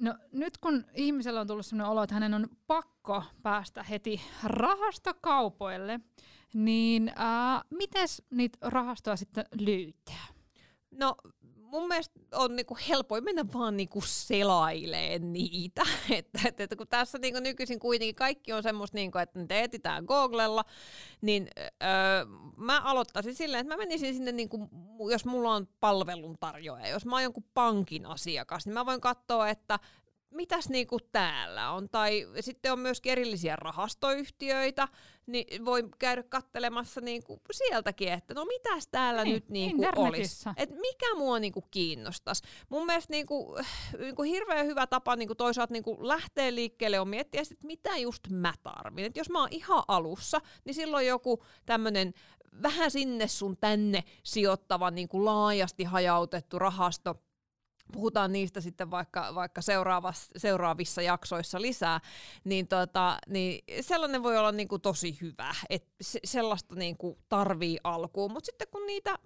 No 0.01 0.15
nyt 0.33 0.59
kun 0.59 0.85
ihmisellä 0.95 1.41
on 1.41 1.47
tullut 1.47 1.67
sellainen 1.67 1.91
olo, 1.91 2.03
että 2.03 2.15
hänen 2.15 2.35
on 2.35 2.49
pakko 2.67 3.23
päästä 3.43 3.83
heti 3.83 4.21
rahastokaupoille, 4.45 6.01
niin 6.55 7.09
äh, 7.09 7.65
miten 7.71 8.09
niitä 8.31 8.59
rahastoja 8.63 9.17
sitten 9.17 9.45
löytää? 9.61 10.27
No 10.91 11.15
mun 11.75 11.89
mielestä 11.89 12.21
on 12.33 12.57
niinku 12.57 12.79
helpoin 12.89 13.25
mennä 13.25 13.45
vaan 13.55 13.77
niinku 13.77 14.01
selaileen 14.01 15.33
niitä. 15.33 15.83
että, 16.11 16.39
että, 16.45 16.63
että 16.65 16.77
kun 16.77 16.89
tässä 16.89 17.19
niinku 17.19 17.41
nykyisin 17.41 17.79
kuitenkin 17.79 18.15
kaikki 18.15 18.53
on 18.53 18.63
semmoista, 18.63 18.97
niinku, 18.97 19.19
että 19.19 19.39
ne 19.39 19.63
etsitään 19.63 20.05
Googlella, 20.05 20.65
niin 21.21 21.49
öö, 21.59 21.89
mä 22.57 22.81
aloittaisin 22.81 23.35
silleen, 23.35 23.61
että 23.61 23.75
mä 23.75 23.79
menisin 23.79 24.15
sinne, 24.15 24.33
niinku, 24.33 24.69
jos 25.11 25.25
mulla 25.25 25.55
on 25.55 25.69
palveluntarjoaja, 25.81 26.89
jos 26.89 27.07
mä 27.07 27.17
oon 27.17 27.23
jonkun 27.23 27.45
pankin 27.55 28.07
asiakas, 28.07 28.67
niin 28.67 28.75
mä 28.75 28.87
voin 28.87 29.01
katsoa, 29.01 29.49
että 29.49 29.79
mitäs 30.35 30.69
niinku 30.69 30.99
täällä 31.13 31.71
on. 31.71 31.89
Tai 31.89 32.27
sitten 32.41 32.73
on 32.73 32.79
myös 32.79 33.01
erillisiä 33.05 33.57
rahastoyhtiöitä, 33.57 34.89
niin 35.27 35.65
voi 35.65 35.89
käydä 35.99 36.23
kattelemassa 36.23 37.01
niinku 37.01 37.41
sieltäkin, 37.53 38.13
että 38.13 38.35
no 38.35 38.45
mitäs 38.45 38.89
täällä 38.89 39.25
niin, 39.25 39.35
nyt 39.35 39.49
niinku 39.49 39.83
olisi. 39.97 40.49
Et 40.57 40.71
mikä 40.71 41.15
mua 41.17 41.39
niinku 41.39 41.65
kiinnostaisi. 41.71 42.43
Mun 42.69 42.87
mielestä 42.87 43.13
niinku, 43.13 43.57
niinku 43.99 44.23
hirveän 44.23 44.67
hyvä 44.67 44.87
tapa 44.87 45.17
niinku 45.17 45.35
toisaalta 45.35 45.73
niinku 45.73 46.09
lähteä 46.09 46.55
liikkeelle 46.55 47.01
on 47.01 47.09
miettiä, 47.09 47.43
että 47.43 47.55
mitä 47.63 47.97
just 47.97 48.23
mä 48.31 48.55
tarvin. 48.63 49.05
Et 49.05 49.17
jos 49.17 49.31
mä 49.31 49.41
oon 49.41 49.49
ihan 49.51 49.83
alussa, 49.89 50.41
niin 50.65 50.75
silloin 50.75 51.07
joku 51.07 51.45
tämmöinen 51.67 52.13
vähän 52.63 52.91
sinne 52.91 53.29
sun 53.29 53.57
tänne 53.57 54.05
sijoittava 54.23 54.91
niinku 54.91 55.25
laajasti 55.25 55.85
hajautettu 55.85 56.59
rahasto– 56.59 57.15
puhutaan 57.93 58.33
niistä 58.33 58.61
sitten 58.61 58.91
vaikka, 58.91 59.35
vaikka 59.35 59.61
seuraavissa 60.37 61.03
jaksoissa 61.03 61.61
lisää, 61.61 62.01
niin, 62.45 62.69
tota, 62.69 63.19
niin 63.29 63.65
sellainen 63.81 64.23
voi 64.23 64.39
olla 64.39 64.53
niinku 64.53 64.79
tosi 64.79 65.19
hyvä, 65.21 65.55
että 65.71 65.91
se, 66.01 66.21
sellaista 66.25 66.75
niinku 66.75 67.19
tarvii 67.29 67.79
alkuun, 67.85 68.33
mutta 68.33 68.47
sitten 68.47 68.69
kun 68.71 68.87
niitä 68.87 69.19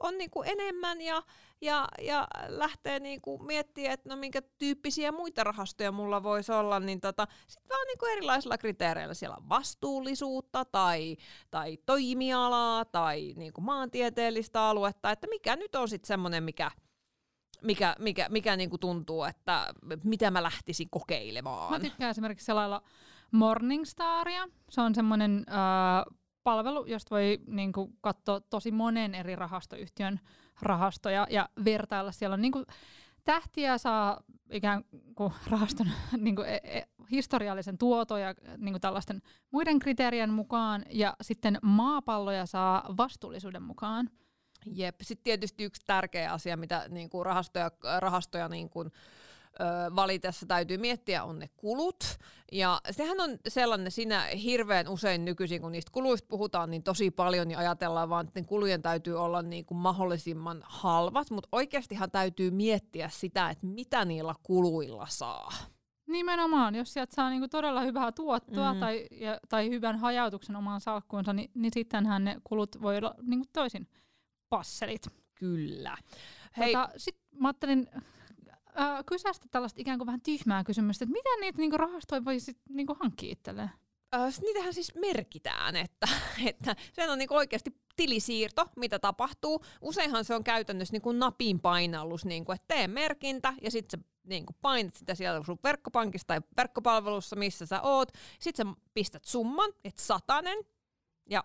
on 0.00 0.18
niinku 0.18 0.42
enemmän 0.42 1.00
ja, 1.00 1.22
ja, 1.60 1.88
ja 2.02 2.28
lähtee 2.48 3.00
niinku 3.00 3.38
miettimään, 3.38 3.92
että 3.92 4.08
no 4.08 4.16
minkä 4.16 4.42
tyyppisiä 4.58 5.12
muita 5.12 5.44
rahastoja 5.44 5.92
mulla 5.92 6.22
voisi 6.22 6.52
olla, 6.52 6.80
niin 6.80 7.00
tota, 7.00 7.26
sitten 7.48 7.68
vaan 7.68 7.86
niinku 7.86 8.06
erilaisilla 8.06 8.58
kriteereillä. 8.58 9.14
Siellä 9.14 9.36
on 9.36 9.48
vastuullisuutta 9.48 10.64
tai, 10.64 11.16
tai 11.50 11.78
toimialaa 11.86 12.84
tai 12.84 13.34
niinku 13.36 13.60
maantieteellistä 13.60 14.62
aluetta, 14.62 15.10
että 15.10 15.26
mikä 15.26 15.56
nyt 15.56 15.74
on 15.74 15.88
sitten 15.88 16.08
semmoinen, 16.08 16.44
mikä– 16.44 16.70
mikä, 17.62 17.96
mikä, 17.98 18.26
mikä 18.30 18.56
niinku 18.56 18.78
tuntuu, 18.78 19.24
että 19.24 19.74
mitä 20.04 20.30
mä 20.30 20.42
lähtisin 20.42 20.88
kokeilemaan. 20.90 21.72
Mä 21.72 21.80
tykkään 21.80 22.10
esimerkiksi 22.10 22.46
selailla 22.46 22.82
Morningstaria. 23.30 24.48
Se 24.70 24.80
on 24.80 24.94
semmoinen 24.94 25.44
äh, 25.48 26.16
palvelu, 26.42 26.84
josta 26.84 27.14
voi 27.14 27.38
niinku, 27.46 27.92
katsoa 28.00 28.40
tosi 28.40 28.70
monen 28.70 29.14
eri 29.14 29.36
rahastoyhtiön 29.36 30.20
rahastoja 30.62 31.26
ja 31.30 31.48
vertailla. 31.64 32.12
Siellä 32.12 32.34
on 32.34 32.42
niinku, 32.42 32.64
tähtiä 33.24 33.78
saa 33.78 34.20
ikään 34.50 34.84
kuin 35.14 35.32
rahaston 35.50 35.86
niin 36.16 36.36
kuin, 36.36 36.48
e, 36.48 36.60
e, 36.64 36.82
historiallisen 37.10 37.78
tuoton 37.78 38.20
ja 38.20 38.34
niin 38.56 38.72
kuin 38.72 38.80
tällaisten 38.80 39.22
muiden 39.50 39.78
kriteerien 39.78 40.30
mukaan, 40.30 40.84
ja 40.90 41.16
sitten 41.22 41.58
maapalloja 41.62 42.46
saa 42.46 42.94
vastuullisuuden 42.96 43.62
mukaan. 43.62 44.10
Jep. 44.74 44.94
Sitten 45.02 45.24
tietysti 45.24 45.64
yksi 45.64 45.82
tärkeä 45.86 46.32
asia, 46.32 46.56
mitä 46.56 46.86
niin 46.88 47.10
kuin 47.10 47.26
rahastoja, 47.26 47.70
rahastoja 48.00 48.48
niin 48.48 48.70
kuin, 48.70 48.90
valitessa 49.96 50.46
täytyy 50.46 50.78
miettiä, 50.78 51.24
on 51.24 51.38
ne 51.38 51.48
kulut. 51.56 52.04
Ja 52.52 52.80
sehän 52.90 53.20
on 53.20 53.38
sellainen, 53.48 53.92
siinä 53.92 54.24
hirveän 54.24 54.88
usein 54.88 55.24
nykyisin, 55.24 55.60
kun 55.60 55.72
niistä 55.72 55.90
kuluista 55.92 56.28
puhutaan 56.28 56.70
niin 56.70 56.82
tosi 56.82 57.10
paljon, 57.10 57.48
niin 57.48 57.58
ajatellaan 57.58 58.08
vaan, 58.08 58.26
että 58.26 58.42
kulujen 58.48 58.82
täytyy 58.82 59.20
olla 59.20 59.42
niin 59.42 59.64
kuin 59.64 59.78
mahdollisimman 59.78 60.62
halvat, 60.64 61.30
mutta 61.30 61.48
oikeastihan 61.52 62.10
täytyy 62.10 62.50
miettiä 62.50 63.08
sitä, 63.08 63.50
että 63.50 63.66
mitä 63.66 64.04
niillä 64.04 64.34
kuluilla 64.42 65.06
saa. 65.10 65.52
Nimenomaan, 66.06 66.74
jos 66.74 66.92
sieltä 66.92 67.14
saa 67.14 67.30
niinku 67.30 67.48
todella 67.48 67.80
hyvää 67.80 68.12
tuottoa 68.12 68.74
mm. 68.74 68.80
tai, 68.80 69.06
ja, 69.10 69.38
tai 69.48 69.70
hyvän 69.70 69.98
hajautuksen 69.98 70.56
omaan 70.56 70.80
salkkuunsa, 70.80 71.32
niin, 71.32 71.50
niin 71.54 71.72
sittenhän 71.74 72.24
ne 72.24 72.36
kulut 72.44 72.82
voi 72.82 72.96
olla 72.96 73.14
niinku 73.22 73.46
toisin 73.52 73.88
passelit. 74.48 75.06
Kyllä. 75.34 75.96
Hei. 76.56 76.72
Tota, 76.72 76.88
Sitten 76.96 77.24
mä 77.40 77.48
ajattelin 77.48 77.88
äh, 78.80 79.04
kysästä 79.06 79.46
tällaista 79.50 79.80
ikään 79.80 79.98
kuin 79.98 80.06
vähän 80.06 80.20
tyhmää 80.20 80.64
kysymystä, 80.64 81.04
että 81.04 81.12
miten 81.12 81.40
niitä 81.40 81.58
niinku 81.58 81.76
rahastoja 81.76 82.24
voi 82.24 82.40
sit, 82.40 82.58
niinku 82.68 82.96
hankkia 83.00 83.32
itselleen? 83.32 83.70
Äh, 84.14 84.40
niitähän 84.40 84.74
siis 84.74 84.92
merkitään, 84.94 85.76
että, 85.76 86.08
että 86.50 86.76
sen 86.92 87.10
on 87.10 87.18
niinku 87.18 87.34
oikeasti 87.34 87.70
tilisiirto, 87.96 88.66
mitä 88.76 88.98
tapahtuu. 88.98 89.64
Useinhan 89.80 90.24
se 90.24 90.34
on 90.34 90.44
käytännössä 90.44 90.92
niin 90.92 91.02
kuin 91.02 91.18
napin 91.18 91.60
painallus, 91.60 92.24
niin 92.24 92.44
kuin, 92.44 92.56
että 92.56 92.74
tee 92.74 92.88
merkintä 92.88 93.54
ja 93.62 93.70
sitten 93.70 94.00
sä 94.00 94.06
niin 94.26 94.46
kuin 94.46 94.56
painat 94.62 94.96
sitä 94.96 95.14
sieltä 95.14 95.46
sun 95.46 95.58
verkkopankista 95.64 96.26
tai 96.26 96.40
verkkopalvelussa, 96.56 97.36
missä 97.36 97.66
sä 97.66 97.82
oot. 97.82 98.12
Sitten 98.40 98.66
sä 98.66 98.72
pistät 98.94 99.24
summan, 99.24 99.72
että 99.84 100.02
satanen, 100.02 100.58
ja 101.30 101.44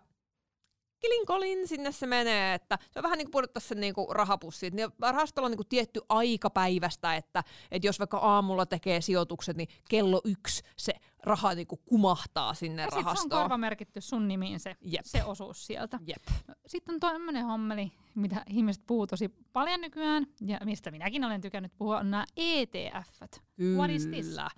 kilinkolin 1.02 1.68
sinne 1.68 1.92
se 1.92 2.08
menee, 2.08 2.54
että 2.54 2.78
se 2.92 3.00
on 3.00 3.04
vähän 3.04 3.18
niin 3.18 3.26
kuin 3.26 3.32
pudottaisi 3.32 3.68
sen 3.68 3.80
niin 3.80 3.94
kuin 3.94 4.16
rahapussiin. 4.16 4.76
Niin 4.76 4.90
rahastolla 5.02 5.46
on 5.46 5.52
niin 5.52 5.58
kuin 5.58 5.68
tietty 5.68 6.02
aikapäivästä, 6.10 7.16
että, 7.16 7.44
että 7.72 7.88
jos 7.88 8.00
vaikka 8.00 8.18
aamulla 8.18 8.66
tekee 8.66 9.02
sijoitukset, 9.02 9.58
niin 9.58 9.70
kello 9.90 10.22
yksi 10.26 10.64
se 10.78 10.94
raha 11.24 11.54
niin 11.54 11.68
kuin 11.68 11.82
kumahtaa 11.86 12.54
sinne 12.54 12.82
ja 12.82 12.86
rahastoon. 12.86 13.18
sitten 13.18 13.30
se 13.30 13.36
on 13.36 13.42
korvamerkitty 13.44 14.02
sun 14.02 14.28
nimiin 14.28 14.60
se, 14.60 14.76
Jep. 14.82 15.06
se 15.06 15.24
osuus 15.24 15.68
sieltä. 15.68 16.00
Jep. 16.08 16.24
No, 16.48 16.56
sitten 16.68 16.94
on 16.94 17.00
toinen 17.00 17.46
hommeli, 17.46 17.92
mitä 18.16 18.44
ihmiset 18.50 18.84
puhuu 18.88 19.08
tosi 19.08 19.30
paljon 19.54 19.82
nykyään, 19.82 20.28
ja 20.42 20.60
mistä 20.66 20.92
minäkin 20.92 21.24
olen 21.24 21.42
tykännyt 21.42 21.72
puhua, 21.78 21.98
on 22.00 22.12
nämä 22.12 22.26
ETF-t. 22.38 23.42
What 23.76 23.90
is 23.90 24.08
this? 24.08 24.28
Kyllä. 24.28 24.50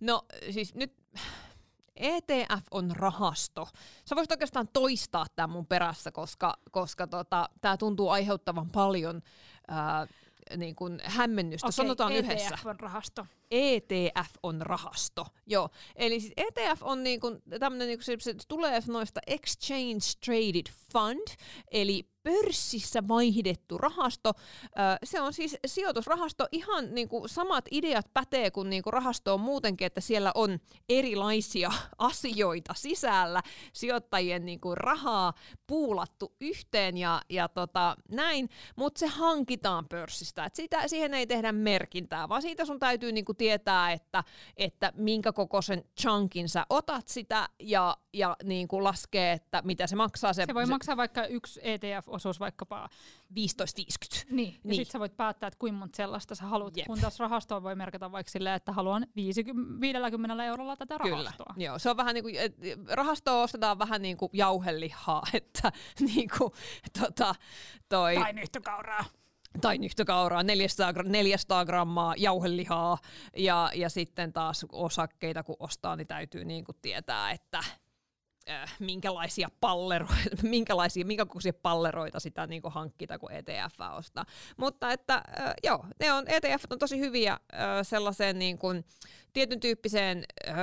No 0.00 0.22
siis 0.50 0.74
nyt 0.74 0.92
ETF 1.98 2.66
on 2.70 2.90
rahasto. 2.96 3.68
Sä 4.04 4.16
voisit 4.16 4.32
oikeastaan 4.32 4.68
toistaa 4.72 5.26
tämän 5.36 5.50
mun 5.50 5.66
perässä, 5.66 6.12
koska, 6.12 6.54
koska 6.70 7.06
tota, 7.06 7.48
tämä 7.60 7.76
tuntuu 7.76 8.08
aiheuttavan 8.08 8.70
paljon 8.70 9.22
ää, 9.68 10.06
niin 10.56 10.74
kuin 10.76 11.00
hämmennystä. 11.04 11.66
Okei, 11.66 11.72
Sanotaan 11.72 12.12
ETF 12.12 12.24
yhdessä. 12.24 12.58
on 12.64 12.80
rahasto. 12.80 13.26
ETF 13.50 14.30
on 14.42 14.62
rahasto. 14.62 15.26
Joo. 15.46 15.68
Eli 15.96 16.20
siis 16.20 16.32
ETF 16.36 16.82
on 16.82 17.02
niin 17.02 17.20
kuin, 17.20 17.42
tämmönen, 17.60 17.88
niin 17.88 17.98
kuin 17.98 18.04
se, 18.04 18.16
se 18.20 18.34
tulee 18.48 18.80
noista 18.86 19.20
Exchange 19.26 20.04
Traded 20.24 20.66
Fund, 20.92 21.26
eli 21.70 22.08
pörssissä 22.28 23.08
vaihdettu 23.08 23.78
rahasto. 23.78 24.32
Se 25.04 25.20
on 25.20 25.32
siis 25.32 25.56
sijoitusrahasto. 25.66 26.46
Ihan 26.52 26.94
niin 26.94 27.08
kuin 27.08 27.28
samat 27.28 27.64
ideat 27.70 28.06
pätee 28.14 28.50
kuin, 28.50 28.70
niin 28.70 28.82
kuin 28.82 28.92
rahasto 28.92 29.34
on 29.34 29.40
muutenkin, 29.40 29.86
että 29.86 30.00
siellä 30.00 30.32
on 30.34 30.58
erilaisia 30.88 31.70
asioita 31.98 32.74
sisällä. 32.74 33.42
Sijoittajien 33.72 34.46
niin 34.46 34.60
kuin 34.60 34.76
rahaa 34.76 35.32
puulattu 35.66 36.34
yhteen 36.40 36.96
ja, 36.96 37.22
ja 37.28 37.48
tota, 37.48 37.96
näin, 38.10 38.48
mutta 38.76 38.98
se 38.98 39.06
hankitaan 39.06 39.88
pörssistä. 39.88 40.44
Et 40.44 40.54
sitä, 40.54 40.88
siihen 40.88 41.14
ei 41.14 41.26
tehdä 41.26 41.52
merkintää, 41.52 42.28
vaan 42.28 42.42
siitä 42.42 42.64
sun 42.64 42.78
täytyy 42.78 43.12
niin 43.12 43.24
kuin 43.24 43.36
tietää, 43.36 43.92
että, 43.92 44.24
että 44.56 44.92
minkä 44.96 45.32
kokoisen 45.32 45.84
chunkin 46.00 46.48
sä 46.48 46.66
otat 46.70 47.08
sitä 47.08 47.48
ja, 47.60 47.96
ja 48.12 48.36
niin 48.44 48.68
kuin 48.68 48.84
laskee, 48.84 49.32
että 49.32 49.62
mitä 49.64 49.86
se 49.86 49.96
maksaa. 49.96 50.32
Se, 50.32 50.44
Se 50.46 50.54
voi 50.54 50.66
maksaa 50.66 50.96
vaikka 50.96 51.26
yksi 51.26 51.60
ETF-osuus 52.18 52.40
vaikkapa, 52.40 52.88
15,50. 53.34 54.24
niin, 54.30 54.52
ja 54.54 54.60
Niin. 54.64 54.74
sitten 54.76 54.92
sä 54.92 54.98
voit 54.98 55.16
päättää, 55.16 55.46
että 55.48 55.58
kuinka 55.58 55.78
monta 55.78 55.96
sellaista 55.96 56.34
sä 56.34 56.44
haluat, 56.44 56.76
Jep. 56.76 56.86
kun 56.86 57.00
taas 57.00 57.18
rahastoon 57.18 57.62
voi 57.62 57.74
merkata 57.74 58.12
vaikka 58.12 58.30
silleen, 58.30 58.54
että 58.56 58.72
haluan 58.72 59.06
50, 59.16 59.80
50 59.80 60.44
eurolla 60.44 60.76
tätä 60.76 60.98
Kyllä, 61.02 61.16
rahastoa. 61.16 61.54
joo. 61.56 61.78
Se 61.78 61.90
on 61.90 61.96
vähän 61.96 62.14
niin 62.14 62.24
kuin, 62.24 62.34
rahastoa 62.90 63.42
ostetaan 63.42 63.78
vähän 63.78 64.02
niin 64.02 64.16
kuin 64.16 64.30
jauhelihaa, 64.32 65.22
että 65.34 65.72
niin 66.00 66.28
kuin, 66.38 66.52
tota, 67.00 67.34
toi, 67.88 68.14
Tai 68.14 68.32
nyhtökauraa. 68.32 69.04
tai 69.60 69.78
nyhtökauraa, 69.78 70.42
400, 70.42 70.92
gra- 70.92 71.08
400 71.08 71.64
grammaa 71.64 72.14
jauhelihaa 72.16 72.98
ja, 73.36 73.70
ja 73.74 73.88
sitten 73.88 74.32
taas 74.32 74.66
osakkeita 74.72 75.42
kun 75.42 75.56
ostaa, 75.58 75.96
niin 75.96 76.06
täytyy 76.06 76.44
niin 76.44 76.64
kuin 76.64 76.76
tietää, 76.82 77.30
että 77.30 77.64
äh, 78.50 78.76
minkälaisia 78.78 79.48
palleroita, 79.60 80.42
minkälaisia, 80.42 81.04
minkä 81.04 81.26
kokoisia 81.26 81.52
palleroita 81.52 82.20
sitä 82.20 82.46
niin 82.46 82.62
kuin 82.62 82.72
hankkita, 82.72 83.18
kun 83.18 83.32
ETF 83.32 83.80
ostaa. 83.96 84.24
Mutta 84.56 84.92
että 84.92 85.14
äh, 85.14 85.54
joo, 85.64 85.84
ne 86.00 86.12
on, 86.12 86.24
ETF 86.26 86.64
on 86.70 86.78
tosi 86.78 86.98
hyviä 86.98 87.32
äh, 87.32 87.38
sellaiseen 87.82 88.38
niin 88.38 88.58
kuin, 88.58 88.84
tietyn 89.32 89.60
tyyppiseen 89.60 90.24
äh, 90.48 90.54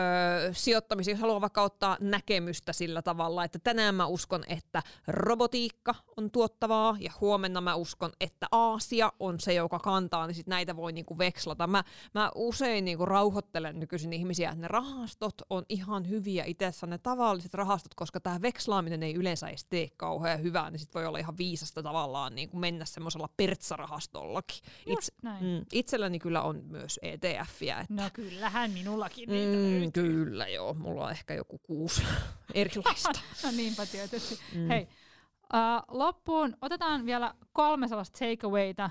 sijoittamiseen, 0.52 1.15
jos 1.15 1.21
haluaa 1.21 1.41
vaikka 1.41 1.62
ottaa 1.62 1.98
näkemystä 2.00 2.74
sillä 2.74 3.02
tavalla, 3.02 3.43
että 3.43 3.60
tänään 3.60 3.95
mä 3.95 4.06
uskon, 4.06 4.43
että 4.48 4.84
robotiikka 5.08 5.95
on 6.17 6.32
tuottavaa 6.32 6.98
ja 7.00 7.12
huomenna 7.21 7.62
mä 7.62 7.76
uskon, 7.76 8.12
että 8.19 8.48
Aasia 8.52 9.12
on 9.19 9.39
se, 9.39 9.54
joka 9.54 9.80
kantaa, 9.80 10.28
niin 10.28 10.36
sit 10.36 10.48
näitä 10.48 10.76
voi 10.76 10.91
niinku 10.91 11.17
vekslata. 11.17 11.67
Mä, 11.67 11.84
mä 12.13 12.32
usein 12.36 12.86
niinku 12.86 13.06
rauhoittelen 13.06 13.80
nykyisin 13.80 14.13
ihmisiä, 14.13 14.50
että 14.50 14.62
ne 14.62 14.67
rahastot 14.67 15.36
on 15.50 15.63
ihan 15.69 16.10
hyviä 16.10 16.43
itsessä, 16.45 16.88
ne 16.88 16.98
tavalliset 16.98 17.54
rahastot, 17.54 17.74
koska 17.95 18.19
tämä 18.19 18.41
vekslaaminen 18.41 19.03
ei 19.03 19.13
yleensä 19.13 19.47
edes 19.47 19.65
tee 19.65 19.89
kauhean 19.97 20.43
hyvää, 20.43 20.69
niin 20.71 20.79
sit 20.79 20.93
voi 20.95 21.05
olla 21.05 21.17
ihan 21.17 21.38
viisasta 21.38 21.83
tavallaan 21.83 22.35
niinku 22.35 22.57
mennä 22.57 22.85
semmoisella 22.85 23.29
pertsarahastollakin. 23.38 24.59
Näin. 25.21 25.43
mm, 25.43 25.65
itselläni 25.73 26.19
kyllä 26.19 26.41
on 26.41 26.63
myös 26.63 26.99
ETFiä, 27.01 27.79
että 27.79 27.93
No 27.93 28.09
kyllähän 28.13 28.71
minullakin 28.71 29.29
niitä 29.29 29.57
Mm, 29.57 29.63
löytyy. 29.81 29.91
kyllä 29.91 30.47
joo, 30.47 30.73
mulla 30.73 31.05
on 31.05 31.11
ehkä 31.11 31.33
joku 31.33 31.57
kuusi 31.57 32.03
erilaista. 32.53 33.19
No 33.43 33.51
niinpä 33.51 33.85
tietysti. 33.85 34.39
Mm. 34.55 34.67
Hei, 34.67 34.88
uh, 35.53 35.95
loppuun 35.97 36.57
otetaan 36.61 37.05
vielä 37.05 37.33
kolme 37.53 37.88
sellaista 37.88 38.19
takeawayta, 38.19 38.89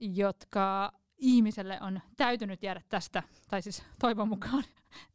jotka 0.00 0.92
ihmiselle 1.18 1.78
on 1.80 2.00
täytynyt 2.16 2.62
jäädä 2.62 2.82
tästä, 2.88 3.22
tai 3.48 3.62
siis 3.62 3.82
toivon 4.00 4.28
mukaan 4.28 4.64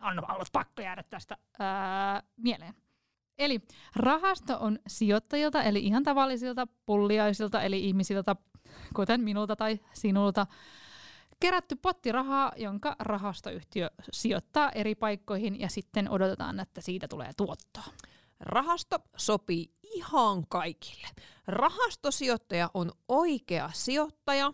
on 0.01 0.31
ollut 0.31 0.47
pakko 0.51 0.81
jäädä 0.81 1.03
tästä 1.03 1.37
uh, 1.39 2.29
mieleen. 2.37 2.73
Eli 3.37 3.59
rahasto 3.95 4.57
on 4.59 4.79
sijoittajilta, 4.87 5.63
eli 5.63 5.79
ihan 5.79 6.03
tavallisilta 6.03 6.67
pulliaisilta, 6.85 7.61
eli 7.61 7.85
ihmisiltä, 7.85 8.35
kuten 8.95 9.21
minulta 9.21 9.55
tai 9.55 9.79
sinulta, 9.93 10.47
kerätty 11.39 11.75
potti 11.75 12.11
rahaa, 12.11 12.51
jonka 12.57 12.95
rahastoyhtiö 12.99 13.89
sijoittaa 14.11 14.71
eri 14.71 14.95
paikkoihin 14.95 15.59
ja 15.59 15.69
sitten 15.69 16.09
odotetaan, 16.09 16.59
että 16.59 16.81
siitä 16.81 17.07
tulee 17.07 17.31
tuottoa. 17.37 17.83
Rahasto 18.39 18.99
sopii 19.17 19.71
ihan 19.83 20.47
kaikille. 20.47 21.07
Rahastosijoittaja 21.47 22.69
on 22.73 22.91
oikea 23.07 23.69
sijoittaja. 23.73 24.53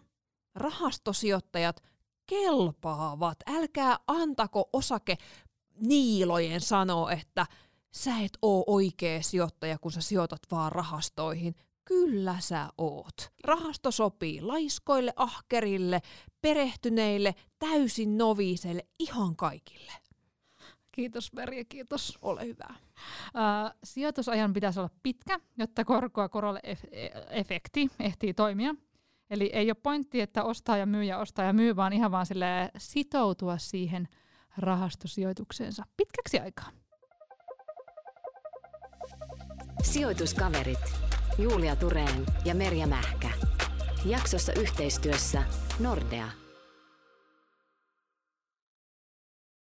Rahastosijoittajat 0.56 1.84
kelpaavat. 2.30 3.38
Älkää 3.48 3.98
antako 4.08 4.70
osake 4.74 5.18
niilojen 5.80 6.62
sanoa, 6.62 7.12
että 7.12 7.46
sä 7.92 8.20
et 8.20 8.38
oo 8.42 8.64
oikea 8.68 9.22
sijoittaja, 9.22 9.78
kun 9.78 9.92
sä 9.92 10.02
sijoitat 10.02 10.42
vaan 10.52 10.72
rahastoihin. 10.72 11.56
Kyllä 11.86 12.36
sä 12.40 12.70
oot. 12.78 13.32
Rahasto 13.44 13.92
sopii 13.92 14.42
laiskoille, 14.42 15.14
ahkerille, 15.16 16.02
perehtyneille, 16.42 17.36
täysin 17.60 18.18
noviiseille, 18.18 18.86
ihan 19.00 19.36
kaikille. 19.36 19.92
Kiitos 20.92 21.34
Merja, 21.34 21.66
kiitos. 21.66 22.18
Ole 22.22 22.46
hyvä. 22.46 22.68
Uh, 22.70 23.78
sijoitusajan 23.84 24.54
pitäisi 24.54 24.80
olla 24.80 24.90
pitkä, 25.04 25.40
jotta 25.58 25.86
korkoa 25.86 26.30
korolle 26.30 26.60
ef- 26.68 26.88
e- 26.92 27.40
efekti 27.40 27.90
ehtii 28.00 28.34
toimia. 28.34 28.76
Eli 29.30 29.50
ei 29.54 29.70
ole 29.70 29.76
pointti, 29.84 30.22
että 30.22 30.44
ostaa 30.44 30.78
ja 30.78 30.86
myy 30.86 31.04
ja 31.04 31.18
ostaa 31.18 31.46
ja 31.46 31.54
myy, 31.54 31.76
vaan 31.76 31.94
ihan 31.94 32.12
vaan 32.12 32.26
sitoutua 32.78 33.58
siihen 33.58 34.08
rahastosijoitukseensa 34.58 35.84
pitkäksi 35.98 36.40
aikaa. 36.40 36.70
Sijoituskaverit. 39.84 40.80
Julia 41.38 41.76
Tureen 41.76 42.26
ja 42.46 42.56
Merja 42.56 42.88
Mähkä. 42.88 43.30
Jaksossa 44.06 44.54
yhteistyössä 44.54 45.44
Nordea. 45.80 46.49